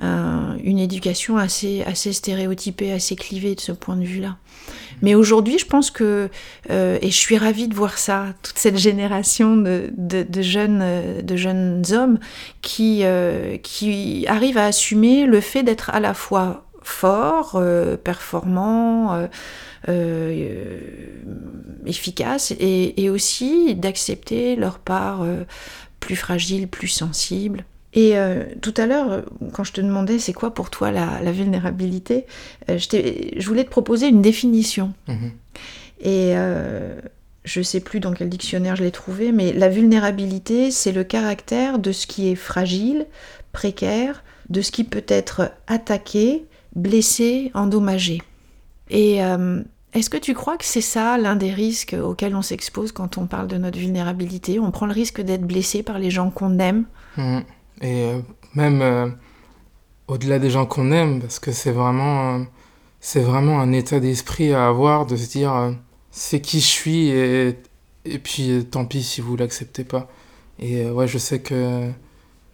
[0.02, 4.38] un- une éducation assez, stéréotypée, assez clivée de ce point de vue-là.
[5.04, 6.28] Mais aujourd'hui, je pense que,
[6.68, 12.18] et je suis ravie de voir ça, toute cette génération de, jeunes, hommes
[12.64, 13.04] qui,
[13.62, 19.28] qui arrivent à assumer le fait d'être à la fois fort, euh, performant, euh,
[19.88, 20.80] euh,
[21.86, 25.26] efficace, et, et aussi d'accepter leur part
[26.00, 27.66] plus fragile, plus sensible.
[27.94, 31.32] Et euh, tout à l'heure, quand je te demandais c'est quoi pour toi la, la
[31.32, 32.26] vulnérabilité,
[32.70, 34.94] euh, je, voulais te proposer une définition.
[35.08, 35.32] Mhm.
[36.02, 37.00] Et euh,
[37.46, 41.80] je sais plus dans quel dictionnaire je l'ai trouvé, mais la vulnérabilité, c'est le caractère
[41.80, 43.08] de ce qui est fragile,
[43.54, 48.22] précaire, de ce qui peut être attaqué, blessé, endommagé.
[48.90, 49.62] Et euh,
[49.94, 53.28] est-ce que tu crois que c'est ça l'un des risques auxquels on s'expose quand on
[53.28, 54.60] parle de notre vulnérabilité?
[54.60, 56.86] On prend le risque d'être blessé par les gens qu'on aime?
[57.18, 57.44] Mhm.
[57.82, 58.20] Et euh,
[58.56, 59.08] même euh,
[60.08, 62.46] au-delà des gens qu'on aime, parce que c'est vraiment,
[63.16, 65.76] vraiment un état d'esprit à avoir de se dire
[66.12, 67.58] c'est qui je suis et,
[68.06, 70.10] et puis tant pis si vous l'acceptez pas.
[70.60, 71.90] Et ouais, je sais que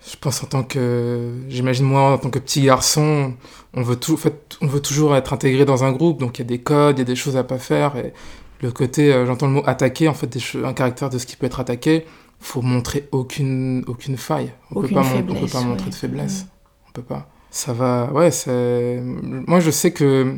[0.09, 3.33] je pense en tant que, j'imagine moi en tant que petit garçon,
[3.73, 6.41] on veut tout, en fait, on veut toujours être intégré dans un groupe, donc il
[6.41, 8.13] y a des codes, il y a des choses à pas faire et
[8.61, 11.35] le côté, euh, j'entends le mot attaquer, en fait, des un caractère de ce qui
[11.35, 12.05] peut être attaqué
[12.39, 14.51] faut montrer aucune, aucune faille.
[14.71, 16.45] On Aucune peut pas, on peut pas montrer de faiblesse.
[16.87, 17.27] On peut pas.
[17.49, 19.01] Ça va, ouais, c'est...
[19.01, 20.35] Moi, je sais que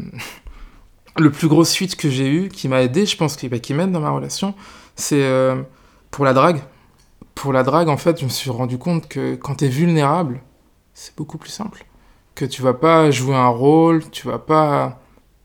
[1.18, 3.74] le plus gros suite que j'ai eu, qui m'a aidé, je pense, qui, bah, qui
[3.74, 4.54] m'aide dans ma relation,
[4.96, 5.62] c'est euh,
[6.12, 6.62] pour la drague.
[7.38, 10.42] Pour la drague, en fait, je me suis rendu compte que quand t'es vulnérable,
[10.96, 11.86] c'est beaucoup plus simple.
[12.34, 15.00] Que tu vas pas jouer un rôle, tu vas pas,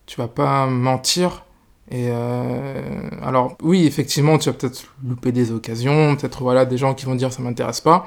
[0.07, 1.45] tu vas pas mentir.
[1.91, 6.95] Et euh, alors, oui, effectivement, tu vas peut-être louper des occasions, peut-être voilà des gens
[6.95, 8.07] qui vont dire ça m'intéresse pas.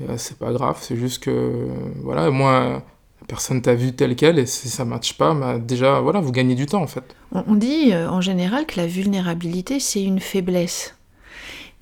[0.00, 1.68] Euh, c'est pas grave, c'est juste que
[2.02, 2.82] voilà, moi,
[3.28, 6.54] personne t'a vu telle quelle et si ça matche pas, bah, déjà voilà, vous gagnez
[6.54, 7.04] du temps en fait.
[7.32, 10.94] On on dit euh, en général que la vulnérabilité, c'est une faiblesse.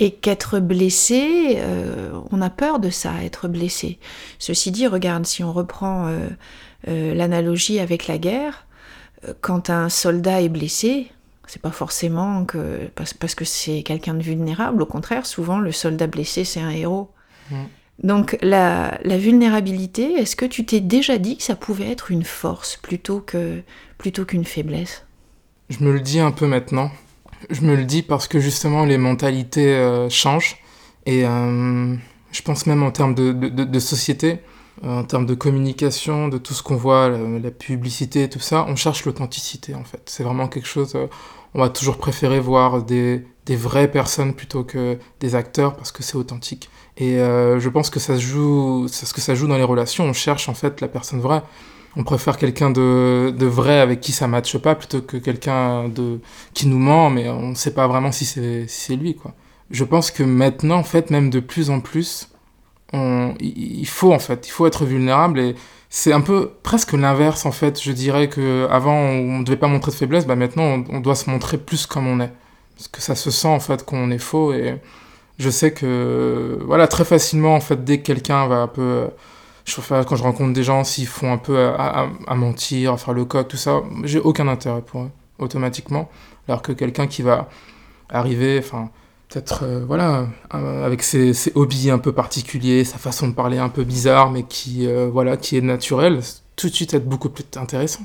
[0.03, 3.99] Et qu'être blessé, euh, on a peur de ça, être blessé.
[4.39, 6.29] Ceci dit, regarde, si on reprend euh,
[6.89, 8.67] euh, l'analogie avec la guerre,
[9.43, 11.13] quand un soldat est blessé,
[11.47, 15.73] c'est pas forcément que parce, parce que c'est quelqu'un de vulnérable, au contraire, souvent le
[15.73, 17.11] soldat blessé, c'est un héros.
[17.51, 17.57] Mm.
[18.03, 22.25] Donc la, la vulnérabilité, est-ce que tu t'es déjà dit que ça pouvait être une
[22.25, 23.61] force plutôt que
[23.99, 25.05] plutôt qu'une faiblesse?
[25.69, 26.91] Je me le dis un peu maintenant.
[27.49, 30.59] Je me le dis parce que justement les mentalités euh, changent
[31.07, 31.95] et euh,
[32.33, 34.41] je pense même en termes de, de, de- de société,
[34.85, 38.67] euh, en termes de communication, de tout ce qu'on voit, la, la publicité, tout ça,
[38.69, 40.03] on cherche l'authenticité en fait.
[40.07, 40.93] C'est vraiment quelque chose.
[40.95, 41.07] euh,
[41.55, 46.03] on va toujours préférer voir des, des vraies personnes plutôt que des acteurs parce que
[46.03, 46.71] c'est authentique.
[46.97, 50.05] Et euh, je pense que ça se joue, ce que ça joue dans les relations.
[50.05, 51.43] On cherche en fait la personne vraie.
[51.97, 56.21] On préfère quelqu'un de, de vrai avec qui ça matche pas plutôt que quelqu'un de
[56.55, 59.35] qui nous ment, mais on sait pas vraiment si c'est lui quoi.
[59.71, 62.31] Je pense que maintenant en fait même de plus en plus,
[62.93, 65.55] on, il il faut en fait, il faut être vulnérable et
[65.89, 67.81] c'est un peu presque l'inverse en fait.
[67.83, 71.01] Je dirais que avant on ne devait pas montrer de faiblesse, bah maintenant on, on
[71.01, 72.33] doit se montrer plus comme on est,
[72.77, 74.81] parce que ça se sent en fait qu'on est faux et
[75.39, 79.09] je sais que voilà très facilement en fait dès que quelqu'un va un peu
[79.65, 83.25] je quand je rencontre des gens s'ils font un peu à, mentir, à faire le
[83.25, 86.11] coq, tout ça, j'ai aucun intérêt pour eux, automatiquement.
[86.49, 87.49] Alors que quelqu'un qui va
[88.09, 88.91] arriver, enfin,
[89.29, 93.59] peut-être, euh, voilà, euh, avec ses, ses hobbies un peu particuliers, sa façon de parler
[93.59, 96.21] un peu bizarre, mais qui, euh, voilà, qui est naturelle,
[96.57, 98.03] tout de suite être beaucoup plus intéressant.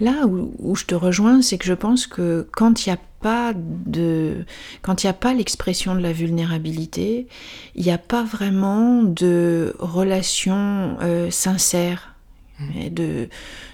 [0.00, 3.52] Là où, je te rejoins, c'est que je pense que quand il n'y a pas
[3.54, 4.44] de,
[4.82, 7.28] quand il a pas l'expression de la vulnérabilité,
[7.76, 12.16] il n'y a pas vraiment de relation euh, sincère,
[12.58, 12.88] mmh.
[12.90, 13.28] de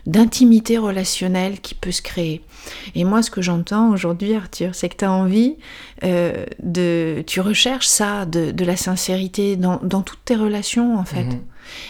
[0.06, 2.42] d'intimité relationnelle qui peut se créer.
[2.94, 5.56] Et moi, ce que j'entends aujourd'hui, Arthur, c'est que tu as envie
[6.04, 11.40] euh, de, tu recherches ça, de, la sincérité dans, toutes tes relations en fait, mmh.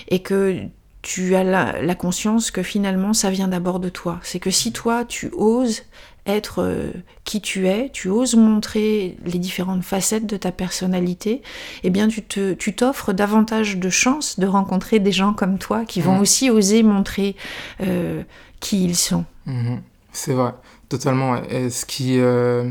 [0.08, 0.68] et que
[1.02, 4.18] tu as la, conscience que finalement ça vient d'abord de toi.
[4.22, 5.82] C'est que si toi tu oses
[6.26, 6.92] être euh,
[7.24, 11.42] qui tu es, tu oses montrer les différentes facettes de ta personnalité,
[11.82, 15.84] eh bien tu te, tu t'offres davantage de chances de rencontrer des gens comme toi
[15.84, 16.20] qui vont mmh.
[16.20, 17.36] aussi oser montrer
[17.80, 18.22] euh,
[18.60, 19.24] qui ils sont.
[19.46, 19.76] Mmh.
[20.12, 20.52] C'est vrai,
[20.88, 21.42] totalement.
[21.44, 22.64] Et ce qui, euh,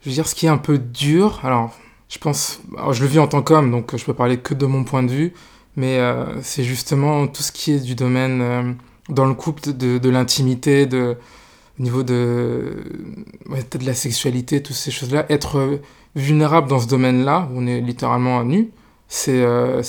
[0.00, 1.74] je veux dire, ce qui est un peu dur, alors
[2.08, 2.60] je pense,
[2.92, 5.10] je le vis en tant qu'homme, donc je peux parler que de mon point de
[5.10, 5.32] vue
[5.76, 8.72] mais euh, c'est justement tout ce qui est du domaine euh,
[9.08, 11.16] dans le couple de, l'intimité, de
[11.78, 12.84] au niveau de,
[13.48, 15.80] de la sexualité, toutes ces choses-là, être
[16.14, 18.70] vulnérable dans ce domaine-là, où on est littéralement nu,
[19.08, 19.82] c'est euh,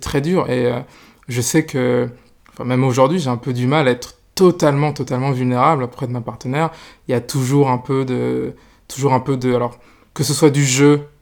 [0.00, 0.50] très dur.
[0.50, 0.70] Et
[1.28, 2.10] je sais que,
[2.62, 6.20] même aujourd'hui, j'ai un peu du mal à être totalement, totalement vulnérable auprès de ma
[6.20, 6.70] partenaire.
[7.08, 8.54] Il y a toujours un peu de,
[8.86, 9.78] toujours un peu de, alors
[10.14, 11.17] que ce soit du jeu, euh,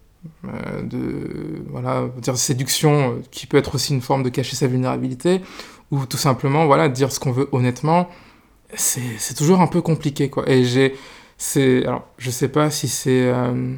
[0.83, 5.41] de voilà, dire séduction euh, qui peut être aussi une forme de cacher sa vulnérabilité
[5.91, 8.09] ou tout simplement voilà dire ce qu'on veut honnêtement
[8.75, 10.49] c'est toujours un peu compliqué quoi.
[10.49, 10.95] Et j'ai
[11.39, 13.75] c'est alors je sais pas si c'est euh,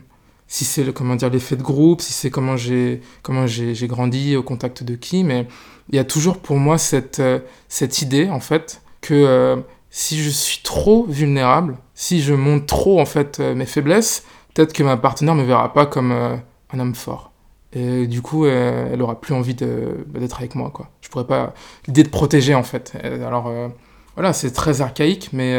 [0.46, 4.42] si c'est comment dire l'effet de groupe si c'est comment j'ai comment j'ai grandi au
[4.42, 5.46] contact de qui mais
[5.90, 7.22] il y a toujours pour moi cette
[7.68, 13.06] cette idée en fait que si je suis trop vulnérable si je montre trop en
[13.06, 14.24] fait mes faiblesses
[14.58, 16.36] peut-être que ma partenaire me verra pas comme euh,
[16.72, 17.30] un homme fort.
[17.72, 20.90] Et du coup, euh, elle aura plus envie bah, d'être avec moi, quoi.
[21.00, 21.54] Je pourrais pas...
[21.86, 22.94] L'idée de protéger, en fait.
[23.04, 23.68] Alors, euh,
[24.16, 25.56] voilà, c'est très archaïque, mais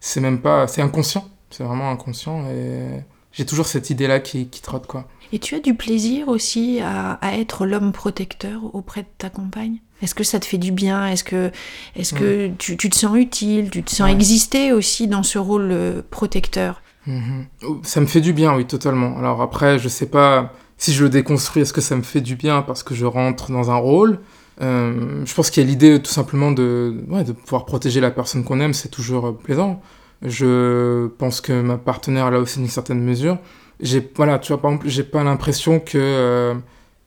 [0.00, 0.66] c'est même pas...
[0.66, 1.28] C'est inconscient.
[1.50, 2.46] C'est vraiment inconscient.
[2.46, 3.02] Et
[3.32, 5.06] j'ai toujours cette idée-là qui, qui, trotte, quoi.
[5.34, 9.80] Et tu as du plaisir aussi à, être l'homme protecteur auprès de ta compagne?
[10.00, 11.06] Est-ce que ça te fait du bien?
[11.06, 11.50] Est-ce que,
[11.96, 13.68] est -ce que tu, tu, te sens utile?
[13.68, 16.81] Tu te sens exister aussi dans ce rôle protecteur?
[17.06, 17.46] Mhm.
[17.82, 19.18] Ça me fait du bien, oui, totalement.
[19.18, 22.36] Alors après, je sais pas si je le déconstruis, est-ce que ça me fait du
[22.36, 24.20] bien parce que je rentre dans un rôle?
[24.60, 26.94] Euh, Je pense qu'il y a l'idée tout simplement de,
[27.26, 29.80] de pouvoir protéger la personne qu'on aime, c'est toujours euh, plaisant.
[30.22, 33.38] Je pense que ma partenaire a aussi une certaine mesure.
[33.80, 36.54] J'ai, voilà, tu vois, par exemple, j'ai pas l'impression que euh,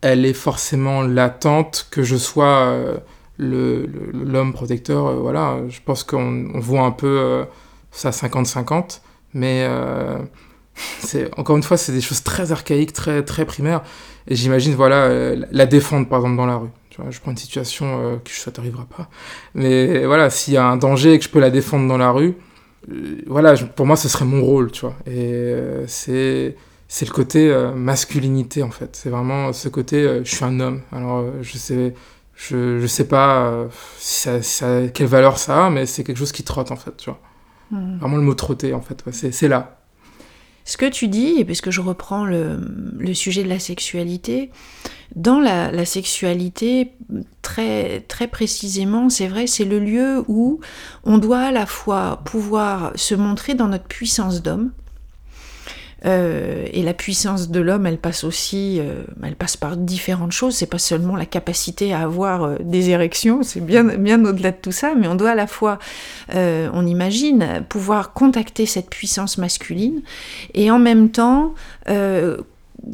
[0.01, 2.75] elle est forcément latente que je sois
[3.37, 5.13] l'homme protecteur.
[5.21, 7.45] voilà, je pense qu'on voit un peu
[7.91, 9.01] ça 50-50.
[9.35, 10.17] Mais euh,
[10.99, 13.83] c'est encore une fois, c'est des choses très archaïques, très, très primaires.
[14.27, 16.69] Et j'imagine, voilà, euh, la défendre, par exemple, dans la rue.
[16.89, 19.09] Tu vois, je prends une situation euh, que ça t'arrivera pas.
[19.53, 22.09] Mais voilà, s'il y a un danger et que je peux la défendre dans la
[22.09, 22.35] rue,
[23.27, 24.95] voilà, pour moi, ce serait mon rôle, tu vois.
[25.05, 25.53] Et
[25.87, 26.55] c'est
[26.87, 28.95] c'est le côté masculinité en fait.
[28.95, 30.81] C'est vraiment ce côté je suis un homme.
[30.91, 31.95] Alors je sais
[32.35, 33.65] je, je sais pas
[34.93, 37.19] quelle valeur ça a, mais c'est quelque chose qui trotte en fait, tu vois.
[37.71, 37.97] Hmm.
[37.97, 39.79] Vraiment le mot trotter, en fait, c'est là.
[40.67, 42.59] Ce que tu dis, et puisque je reprends le,
[42.97, 44.49] le, sujet de la sexualité,
[45.15, 46.93] dans la, la sexualité,
[47.43, 50.59] très, très précisément, c'est vrai, c'est le lieu où
[51.03, 54.71] on doit à la fois pouvoir se montrer dans notre puissance d'homme,
[56.05, 60.55] euh, et la puissance de l'homme, elle passe aussi, euh, elle passe par différentes choses.
[60.55, 64.57] C'est pas seulement la capacité à avoir euh, des érections, c'est bien, bien au-delà de
[64.61, 65.79] tout ça, mais on doit à la fois,
[66.33, 70.01] on imagine, pouvoir contacter cette puissance masculine
[70.53, 71.53] et en même temps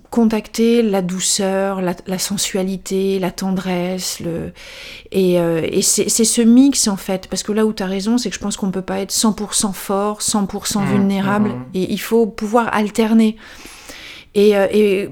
[0.09, 4.19] contacter la douceur, la, sensualité, la tendresse.
[4.19, 4.51] Le...
[5.11, 8.17] Et, euh, et c'est ce mix en fait, parce que là où tu as raison,
[8.17, 11.53] c'est que je pense qu'on ne peut pas être 100% fort, 100% mmh, vulnérable, mmh,
[11.53, 11.65] mmh.
[11.75, 13.35] et il faut pouvoir alterner.
[14.33, 15.09] Et, euh, et,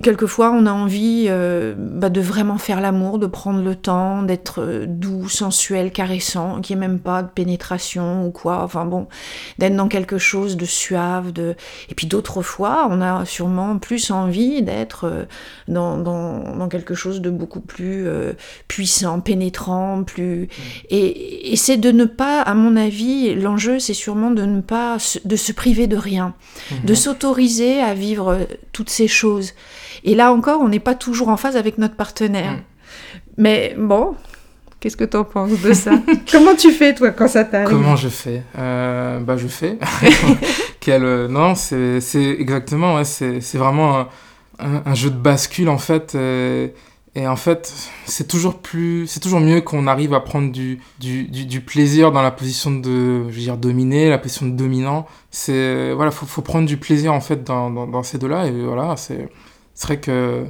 [0.00, 4.62] quelquefois, on a envie euh, bah, de vraiment faire l'amour, de prendre le temps, d'être
[4.62, 8.62] euh, doux, sensuel, caressant, qui est même pas de pénétration ou quoi.
[8.62, 9.08] Enfin bon,
[9.58, 11.32] d'être dans quelque chose de suave.
[11.32, 11.56] De...
[11.88, 15.26] Et puis d'autres fois, on a sûrement plus envie d'être
[15.66, 18.06] dans, dans, dans, quelque chose de beaucoup plus
[18.68, 20.48] puissant, pénétrant, plus.
[20.90, 24.98] Et, et c'est de ne pas, à mon avis, l'enjeu, c'est sûrement de ne pas
[25.24, 26.34] de se priver de rien,
[26.84, 26.96] de mhm.
[26.96, 29.52] s'autoriser à vivre toutes ces choses.
[30.04, 32.52] Et là encore, on n'est pas toujours en phase avec notre partenaire.
[32.52, 32.62] Mm.
[33.38, 34.14] Mais bon,
[34.80, 35.92] qu'est-ce que tu en penses de ça?
[36.30, 37.70] Comment tu fais, toi, quand ça t'arrive?
[37.70, 38.42] Comment je fais?
[38.58, 39.78] Euh, Bah, je fais.
[40.80, 42.00] Quel, euh, non, c'est
[42.38, 44.08] exactement, ouais, c'est vraiment
[44.58, 46.14] un, jeu de bascule, en fait.
[46.14, 46.68] Euh,
[47.16, 47.72] Et en fait,
[48.06, 52.22] c'est toujours plus, c'est toujours mieux qu'on arrive à prendre du, du, du, plaisir dans
[52.22, 55.06] la position de, je veux dire, dominer, la position de dominant.
[55.30, 58.46] C'est, voilà, faut, faut prendre du plaisir, en fait, dans, dans, dans ces deux-là.
[58.48, 59.28] Et voilà, c'est,
[59.74, 60.46] c'est vrai que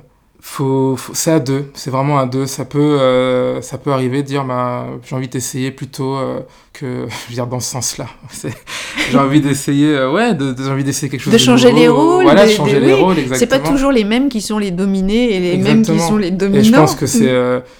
[0.46, 2.44] faut, c'est à deux, c'est vraiment à deux.
[2.44, 6.40] Ça peut, euh, ça peut arriver de dire, bah, j'ai envie d'essayer plutôt euh,
[6.74, 8.06] que, je veux dire, dans ce sens-là.
[9.10, 11.88] j'ai envie d'essayer, euh, ouais, de, j'ai envie d'essayer quelque chose de, de changer les
[11.88, 12.24] rôles.
[12.24, 13.38] Voilà, de, changer les rôles, exactement.
[13.38, 16.30] C'est pas toujours les mêmes qui sont les dominés et les mêmes qui sont les
[16.30, 16.60] dominants.
[16.60, 17.32] Et je pense que c'est,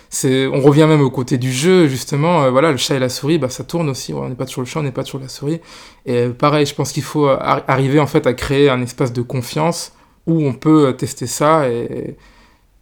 [0.09, 2.51] c'est, on revient même au côté du jeu, justement.
[2.51, 4.15] voilà, le chat et la souris, bah, ça tourne aussi.
[4.15, 5.61] on n'est pas toujours le chat, on n'est pas toujours la souris.
[6.07, 9.93] Et pareil, je pense qu'il faut arriver en fait à créer un espace de confiance
[10.27, 12.17] où on peut tester ça et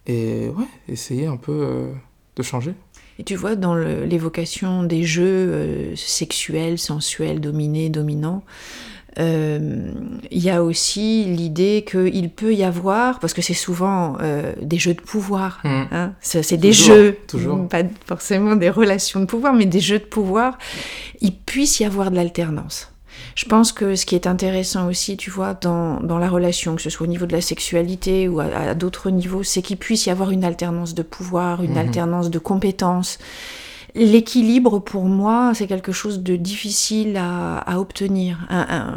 [0.07, 1.93] et ouais, essayer un peu euh,
[2.35, 2.73] de changer.
[3.19, 8.43] Et tu vois, dans l'évocation des jeux euh, sexuels, sensuels, dominés, dominants,
[9.19, 9.91] euh,
[10.31, 14.17] il y a aussi l'idée qu'il peut y avoir, parce que c'est souvent
[14.59, 15.83] des jeux de pouvoir, mmh.
[15.91, 17.67] hein, c'est des jeux, toujours.
[17.67, 20.57] pas forcément des relations de pouvoir, mais des jeux de pouvoir,
[21.21, 22.92] il puisse y avoir de l'alternance.
[23.35, 26.81] Je pense que ce qui est intéressant aussi, tu vois, dans, dans la relation, que
[26.81, 30.09] ce soit au niveau de la sexualité ou à, d'autres niveaux, c'est qu'il puisse y
[30.09, 31.77] avoir une alternance de pouvoir, une mhm.
[31.77, 33.19] alternance de compétences.
[33.95, 38.39] L'équilibre, pour moi, c'est quelque chose de difficile à, à obtenir.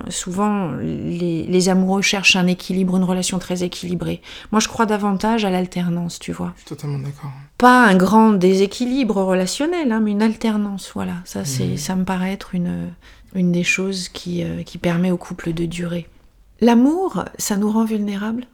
[0.09, 4.23] souvent, les, les, amoureux cherchent un équilibre, une relation très équilibrée.
[4.53, 6.55] Moi, je crois davantage à l'alternance, tu vois.
[6.57, 7.31] Je suis totalement d'accord.
[7.59, 11.17] Pas un grand déséquilibre relationnel, hein, mais une alternance, voilà.
[11.27, 11.77] Ça, c'est, mhm.
[11.77, 12.89] ça me paraît être une,
[13.37, 16.09] une des choses qui, euh, qui permet au couple de durer.
[16.61, 18.47] L'amour, ça nous rend vulnérables?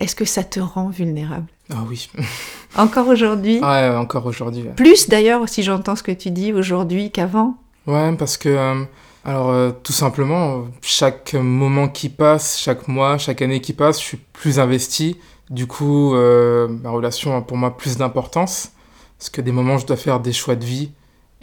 [0.00, 1.46] Est-ce que ça te rend vulnérable?
[1.70, 2.10] Ah oui.
[2.76, 3.60] encore aujourd'hui?
[3.60, 4.64] Ouais, encore aujourd'hui.
[4.76, 7.56] Plus d'ailleurs, si j'entends ce que tu dis aujourd'hui qu'avant?
[7.86, 8.84] Ouais, parce que, euh,
[9.24, 14.04] alors euh, tout simplement, chaque moment qui passe, chaque mois, chaque année qui passe, je
[14.04, 15.16] suis plus investi.
[15.48, 18.72] Du coup, ma relation a pour moi plus d'importance.
[19.18, 20.90] Parce que des moments, je dois faire des choix de vie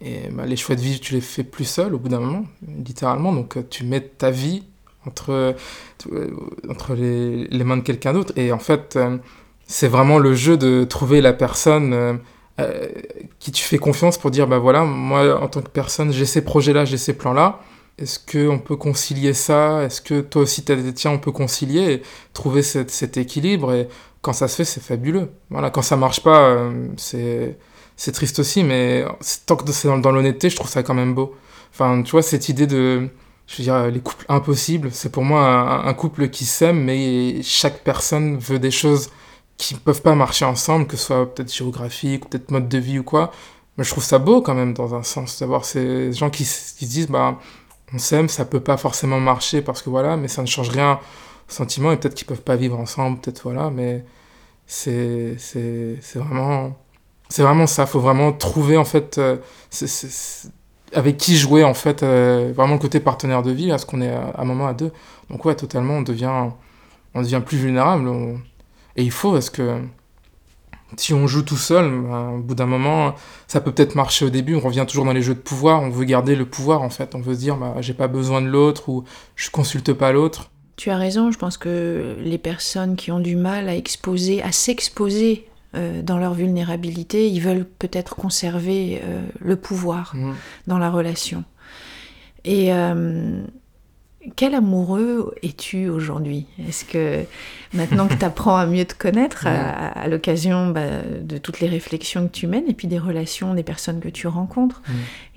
[0.04, 2.46] et bah, les choix de vie, tu les fais plus seul au bout d'un moment,
[2.68, 3.32] littéralement.
[3.32, 4.64] Donc euh, tu mets ta vie
[5.06, 5.32] entre,
[6.12, 6.28] euh,
[6.70, 8.34] entre les, mains de quelqu'un d'autre.
[8.36, 9.18] Et en fait, euh,
[9.68, 12.20] c'est vraiment le jeu de trouver la personne
[13.40, 16.44] qui tu fais confiance pour dire, bah voilà, moi en tant que personne, j'ai ces
[16.44, 17.60] projets-là, j'ai ces plans-là.
[17.98, 19.82] Est-ce qu'on peut concilier ça?
[19.82, 22.02] Est-ce que toi aussi, tu as des tiens, on peut concilier et
[22.34, 23.74] trouver cet équilibre?
[23.74, 23.88] Et
[24.22, 25.32] quand ça se fait, c'est fabuleux.
[25.50, 27.58] Voilà, quand ça marche pas, c'est
[28.04, 29.06] c'est triste aussi, mais
[29.46, 31.36] tant que c'est dans, l'honnêteté, je trouve ça quand même beau.
[31.72, 33.08] Enfin, tu vois, cette idée de,
[33.46, 37.84] je veux dire, les couples impossibles, c'est pour moi un, couple qui s'aime, mais chaque
[37.84, 39.12] personne veut des choses
[39.58, 42.98] qui ne peuvent pas marcher ensemble, que ce soit peut-être géographique, peut-être mode de vie
[42.98, 43.32] ou quoi.
[43.78, 46.84] Mais je trouve ça beau quand même, dans un sens, d'avoir ces gens qui, se
[46.84, 47.38] disent, bah,
[47.94, 50.94] on s'aime, ça peut pas forcément marcher parce que voilà, mais ça ne change rien
[51.48, 54.04] au sentiment, et peut-être qu'ils peuvent pas vivre ensemble, peut-être voilà, mais
[54.66, 55.38] c'est
[56.16, 56.76] vraiment
[57.32, 59.38] c'est vraiment ça, faut vraiment trouver en fait euh,
[60.94, 64.02] avec qui jouer en fait, euh, vraiment le côté partenaire de vie, à ce qu'on
[64.02, 64.92] est à, un moment à deux.
[65.30, 66.50] Donc ouais, totalement, on devient,
[67.14, 68.10] on devient plus vulnérable.
[68.98, 69.80] Et il faut, parce que
[70.98, 73.16] si on joue tout seul, ben, au bout d'un moment,
[73.48, 75.90] ça peut peut-être marcher au début, on revient toujours dans les jeux de pouvoir, on
[75.90, 78.48] veut garder le pouvoir en fait, on veut se dire, bah, j'ai pas besoin de
[78.48, 79.06] l'autre ou
[79.38, 80.52] je consulte pas l'autre.
[80.76, 84.52] Tu as raison, je pense que les personnes qui ont du mal à exposer, à
[84.52, 90.34] s'exposer euh, dans leur vulnérabilité, ils veulent peut-être conserver euh, le pouvoir mmh.
[90.68, 91.46] dans la relation.
[92.44, 93.42] Et euh,
[94.36, 96.48] quel amoureux es-tu aujourd'hui?
[96.68, 97.24] Est-ce que
[97.74, 102.28] maintenant que tu apprends à mieux te connaître, à, l'occasion bah, de toutes les réflexions
[102.28, 104.92] que tu mènes et puis des relations, des personnes que tu rencontres, mmh.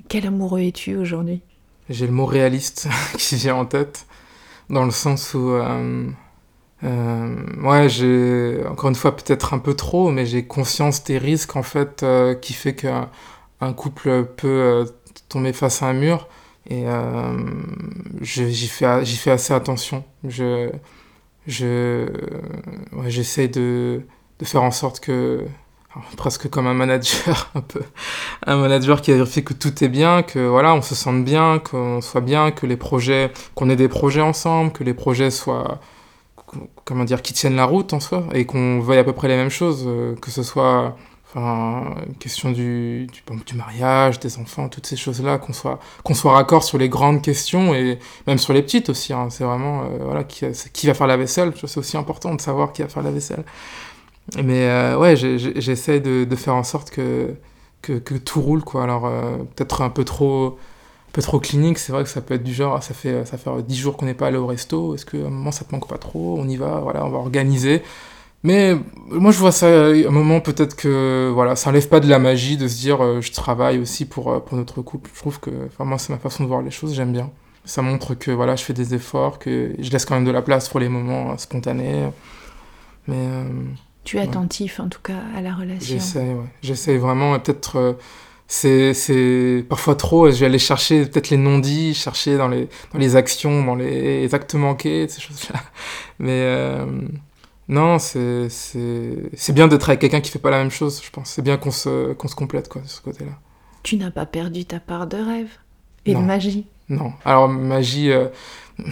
[0.09, 1.43] quel amoureux es-tu aujourd'hui?
[1.89, 4.07] J'ai le mot réaliste qui vient en tête,
[4.68, 5.53] dans le sens où
[6.85, 11.62] euh, j'ai encore une fois peut-être un peu trop, mais j'ai conscience des risques en
[11.62, 13.09] fait euh, qui fait qu'un
[13.74, 14.85] couple peut euh,
[15.28, 16.28] tomber face à un mur
[16.68, 17.39] et euh,
[18.20, 20.05] j'y fais j'y fais assez attention.
[20.26, 20.70] Je
[21.47, 22.09] j'essaie
[23.49, 24.03] de,
[24.39, 25.45] de faire en sorte que
[26.16, 27.82] presque comme un manager un peu
[28.47, 32.01] un manager qui vérifie que tout est bien que voilà on se sente bien qu'on
[32.01, 35.80] soit bien que les projets qu'on ait des projets ensemble que les projets soient
[36.84, 39.36] comment dire, qui tiennent la route en soi et qu'on veuille à peu près les
[39.36, 40.96] mêmes choses, euh, que ce soit
[41.28, 43.07] enfin, question du,
[43.46, 47.22] du, mariage, des enfants, toutes ces choses-là, qu'on soit, qu'on soit raccord sur les grandes
[47.22, 49.12] questions et même sur les petites aussi.
[49.12, 49.28] Hein.
[49.30, 52.72] c'est vraiment, euh, voilà, qui, qui, va faire la vaisselle, c'est aussi important de savoir
[52.72, 53.44] qui va faire la vaisselle.
[54.42, 57.34] Mais euh, ouais, j'essaie de, faire en sorte que,
[57.82, 58.84] que, tout roule, quoi.
[58.84, 59.02] Alors,
[59.55, 60.59] peut-être un peu trop
[61.15, 63.51] peu trop clinique, c'est vrai que ça peut être du genre, ça fait, ça fait
[63.67, 65.89] 10 jours qu'on n'est pas allé au resto, est-ce qu'à un moment ça te manque
[65.89, 67.83] pas trop, on y va, voilà, on va organiser.
[68.43, 68.77] Mais
[69.11, 72.19] moi, je vois ça à un moment, peut-être que voilà, ça enlève pas de la
[72.19, 75.11] magie de se dire euh, je travaille aussi pour, euh, pour notre couple.
[75.15, 77.31] Je trouve que, enfin, moi, c'est ma façon de voir les choses, j'aime bien.
[77.65, 80.43] Ça montre que voilà, je fais des efforts, que je laisse quand même de la
[80.43, 82.11] place pour les moments euh, spontanés.
[83.07, 83.17] Mais.
[83.17, 83.45] euh,
[84.05, 85.81] Tu es attentif en tout cas à la relation.
[85.95, 86.51] J'essaie, ouais.
[86.62, 87.77] J'essaie vraiment, peut-être.
[87.77, 87.93] euh,
[88.47, 92.99] c'est, c'est parfois trop, je vais aller chercher peut-être les non-dits, chercher dans les, dans
[92.99, 95.61] les actions, dans les actes manqués, ces choses-là.
[96.18, 96.86] Mais euh,
[97.68, 101.11] non, c'est, c'est, c'est bien d'être avec quelqu'un qui fait pas la même chose, je
[101.11, 101.30] pense.
[101.30, 103.32] C'est bien qu'on se, qu'on se complète, quoi, de ce côté-là.
[103.82, 105.51] Tu n'as pas perdu ta part de rêve
[106.07, 106.20] et Non.
[106.20, 106.66] de magie.
[106.88, 107.12] Non.
[107.24, 108.28] Alors, magie, euh,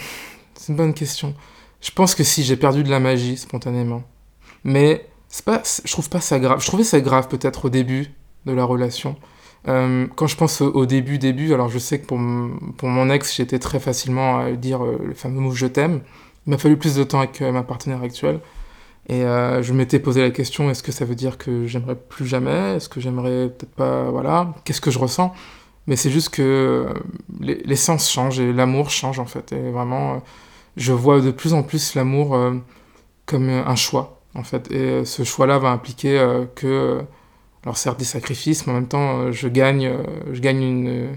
[0.54, 1.34] c'est une bonne question.
[1.82, 4.02] Je pense que si, j'ai perdu de la magie spontanément.
[4.64, 6.60] Mais c'est pas, je trouve pas ça grave.
[6.60, 8.12] Je trouvais ça grave peut-être au début
[8.46, 9.16] de la relation.
[9.68, 12.18] Euh, quand je pense au, début, début, alors je sais que pour,
[12.76, 16.00] pour mon ex, j'étais très facilement à dire euh, le fameux mot je t'aime.
[16.46, 18.40] Il m'a fallu plus de temps avec euh, ma partenaire actuelle.
[19.08, 22.76] Et je m'étais posé la question est-ce que ça veut dire que j'aimerais plus jamais?
[22.76, 24.54] Est-ce que j'aimerais peut-être pas Voilà.
[24.64, 25.34] Qu'est-ce que je ressens?
[25.88, 26.86] Mais c'est juste que
[27.40, 29.50] les, les sens changent et l'amour change en fait.
[29.50, 30.22] Et vraiment,
[30.76, 32.38] je vois de plus en plus l'amour
[33.26, 34.70] comme un choix en fait.
[34.70, 37.02] Et ce choix-là va impliquer que,
[37.64, 40.02] alors certes des sacrifices, mais en même temps, euh, je gagne, euh,
[40.32, 41.14] je gagne une, euh,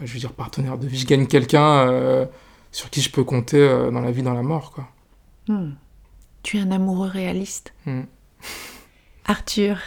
[0.00, 2.26] je veux dire partenaire de vie, je gagne quelqu'un euh,
[2.70, 4.88] sur qui je peux compter euh, dans la vie, dans la mort, quoi.
[5.48, 5.72] Hmm.
[6.42, 7.74] Tu es un amoureux réaliste.
[7.86, 8.02] Hmm.
[9.24, 9.78] Arthur,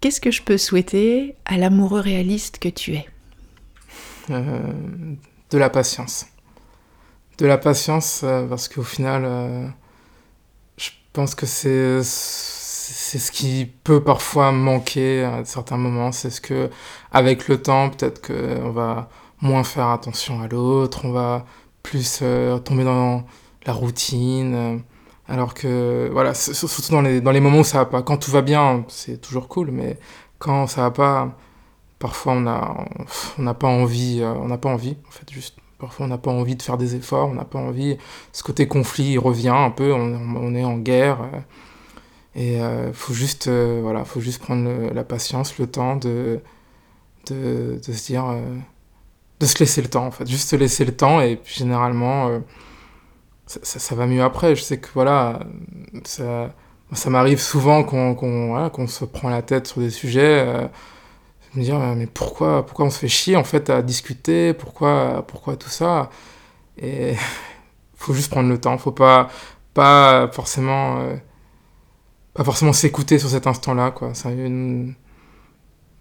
[0.00, 3.06] qu'est-ce que je peux souhaiter à l'amoureux réaliste que tu es?
[4.30, 4.72] Euh,
[5.50, 6.26] de la patience.
[7.38, 9.74] De la patience, parce qu'au final,
[10.78, 12.02] je pense que c'est
[12.92, 16.12] c'est ce qui peut parfois manquer à certains moments.
[16.12, 16.70] C'est ce que,
[17.12, 19.08] avec le temps, peut-être qu'on va
[19.40, 21.44] moins faire attention à l'autre, on va
[21.82, 23.24] plus euh, tomber dans
[23.66, 24.54] la routine.
[24.54, 24.78] euh,
[25.28, 28.02] alors que, voilà, surtout dans les, dans les moments où ça va pas.
[28.02, 29.98] Quand tout va bien, c'est toujours cool, mais
[30.38, 31.36] quand ça va pas,
[31.98, 32.46] parfois on
[33.38, 36.18] on n'a pas envie euh, on n'a pas envie en fait juste parfois on n'a
[36.18, 37.96] pas envie de faire des efforts on n'a pas envie
[38.32, 41.18] ce côté conflit il revient un peu on, est en guerre
[42.36, 46.40] et euh, faut juste euh, voilà faut juste prendre la patience le temps de
[47.30, 48.40] de, de se dire euh,
[49.40, 50.26] de se laisser le temps en fait.
[50.26, 52.40] Juste se laisser le temps et puis généralement euh,
[53.46, 54.56] ça, va mieux après.
[54.56, 55.40] Je sais que voilà
[56.04, 56.54] ça
[56.92, 60.66] ça m'arrive souvent qu'on qu'on voilà, qu'on se prend la tête sur des sujets euh,
[61.54, 64.54] me dire euh, mais pourquoi pourquoi on se fait chier en fait à discuter?
[64.54, 66.10] Pourquoi pourquoi tout ça?
[66.78, 67.14] Et
[67.96, 68.78] faut juste prendre le temps.
[68.78, 69.28] Faut pas
[69.74, 70.98] pas forcément
[72.36, 74.94] pas forcément s'écouter sur cet instant là quoi c'est une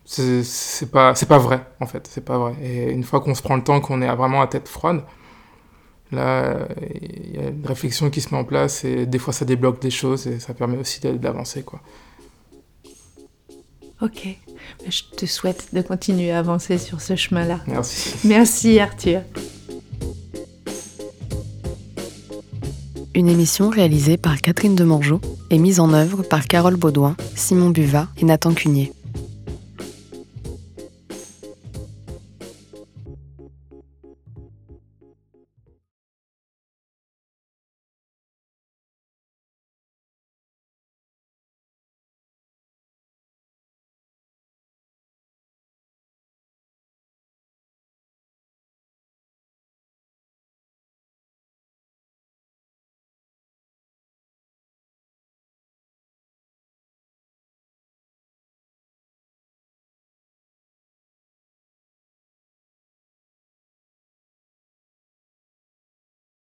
[0.06, 3.42] c'est pas c'est pas vrai en fait c'est pas vrai et une fois qu'on se
[3.42, 5.04] prend le temps qu'on est vraiment à tête froide
[6.12, 6.68] là
[7.02, 9.82] il y a une réflexion qui se met en place et des fois ça débloque
[9.82, 11.82] des choses et ça permet aussi d'a- d'avancer quoi
[14.02, 14.28] Ok.
[14.90, 17.62] Je te souhaite de continuer à avancer sur ce chemin-là.
[17.66, 19.22] merci Merci Arthur.
[23.16, 28.10] Une émission réalisée par Catherine Demangeau et mise en œuvre par Carole Baudouin, Simon Buvat
[28.18, 28.92] et Nathan Cunier.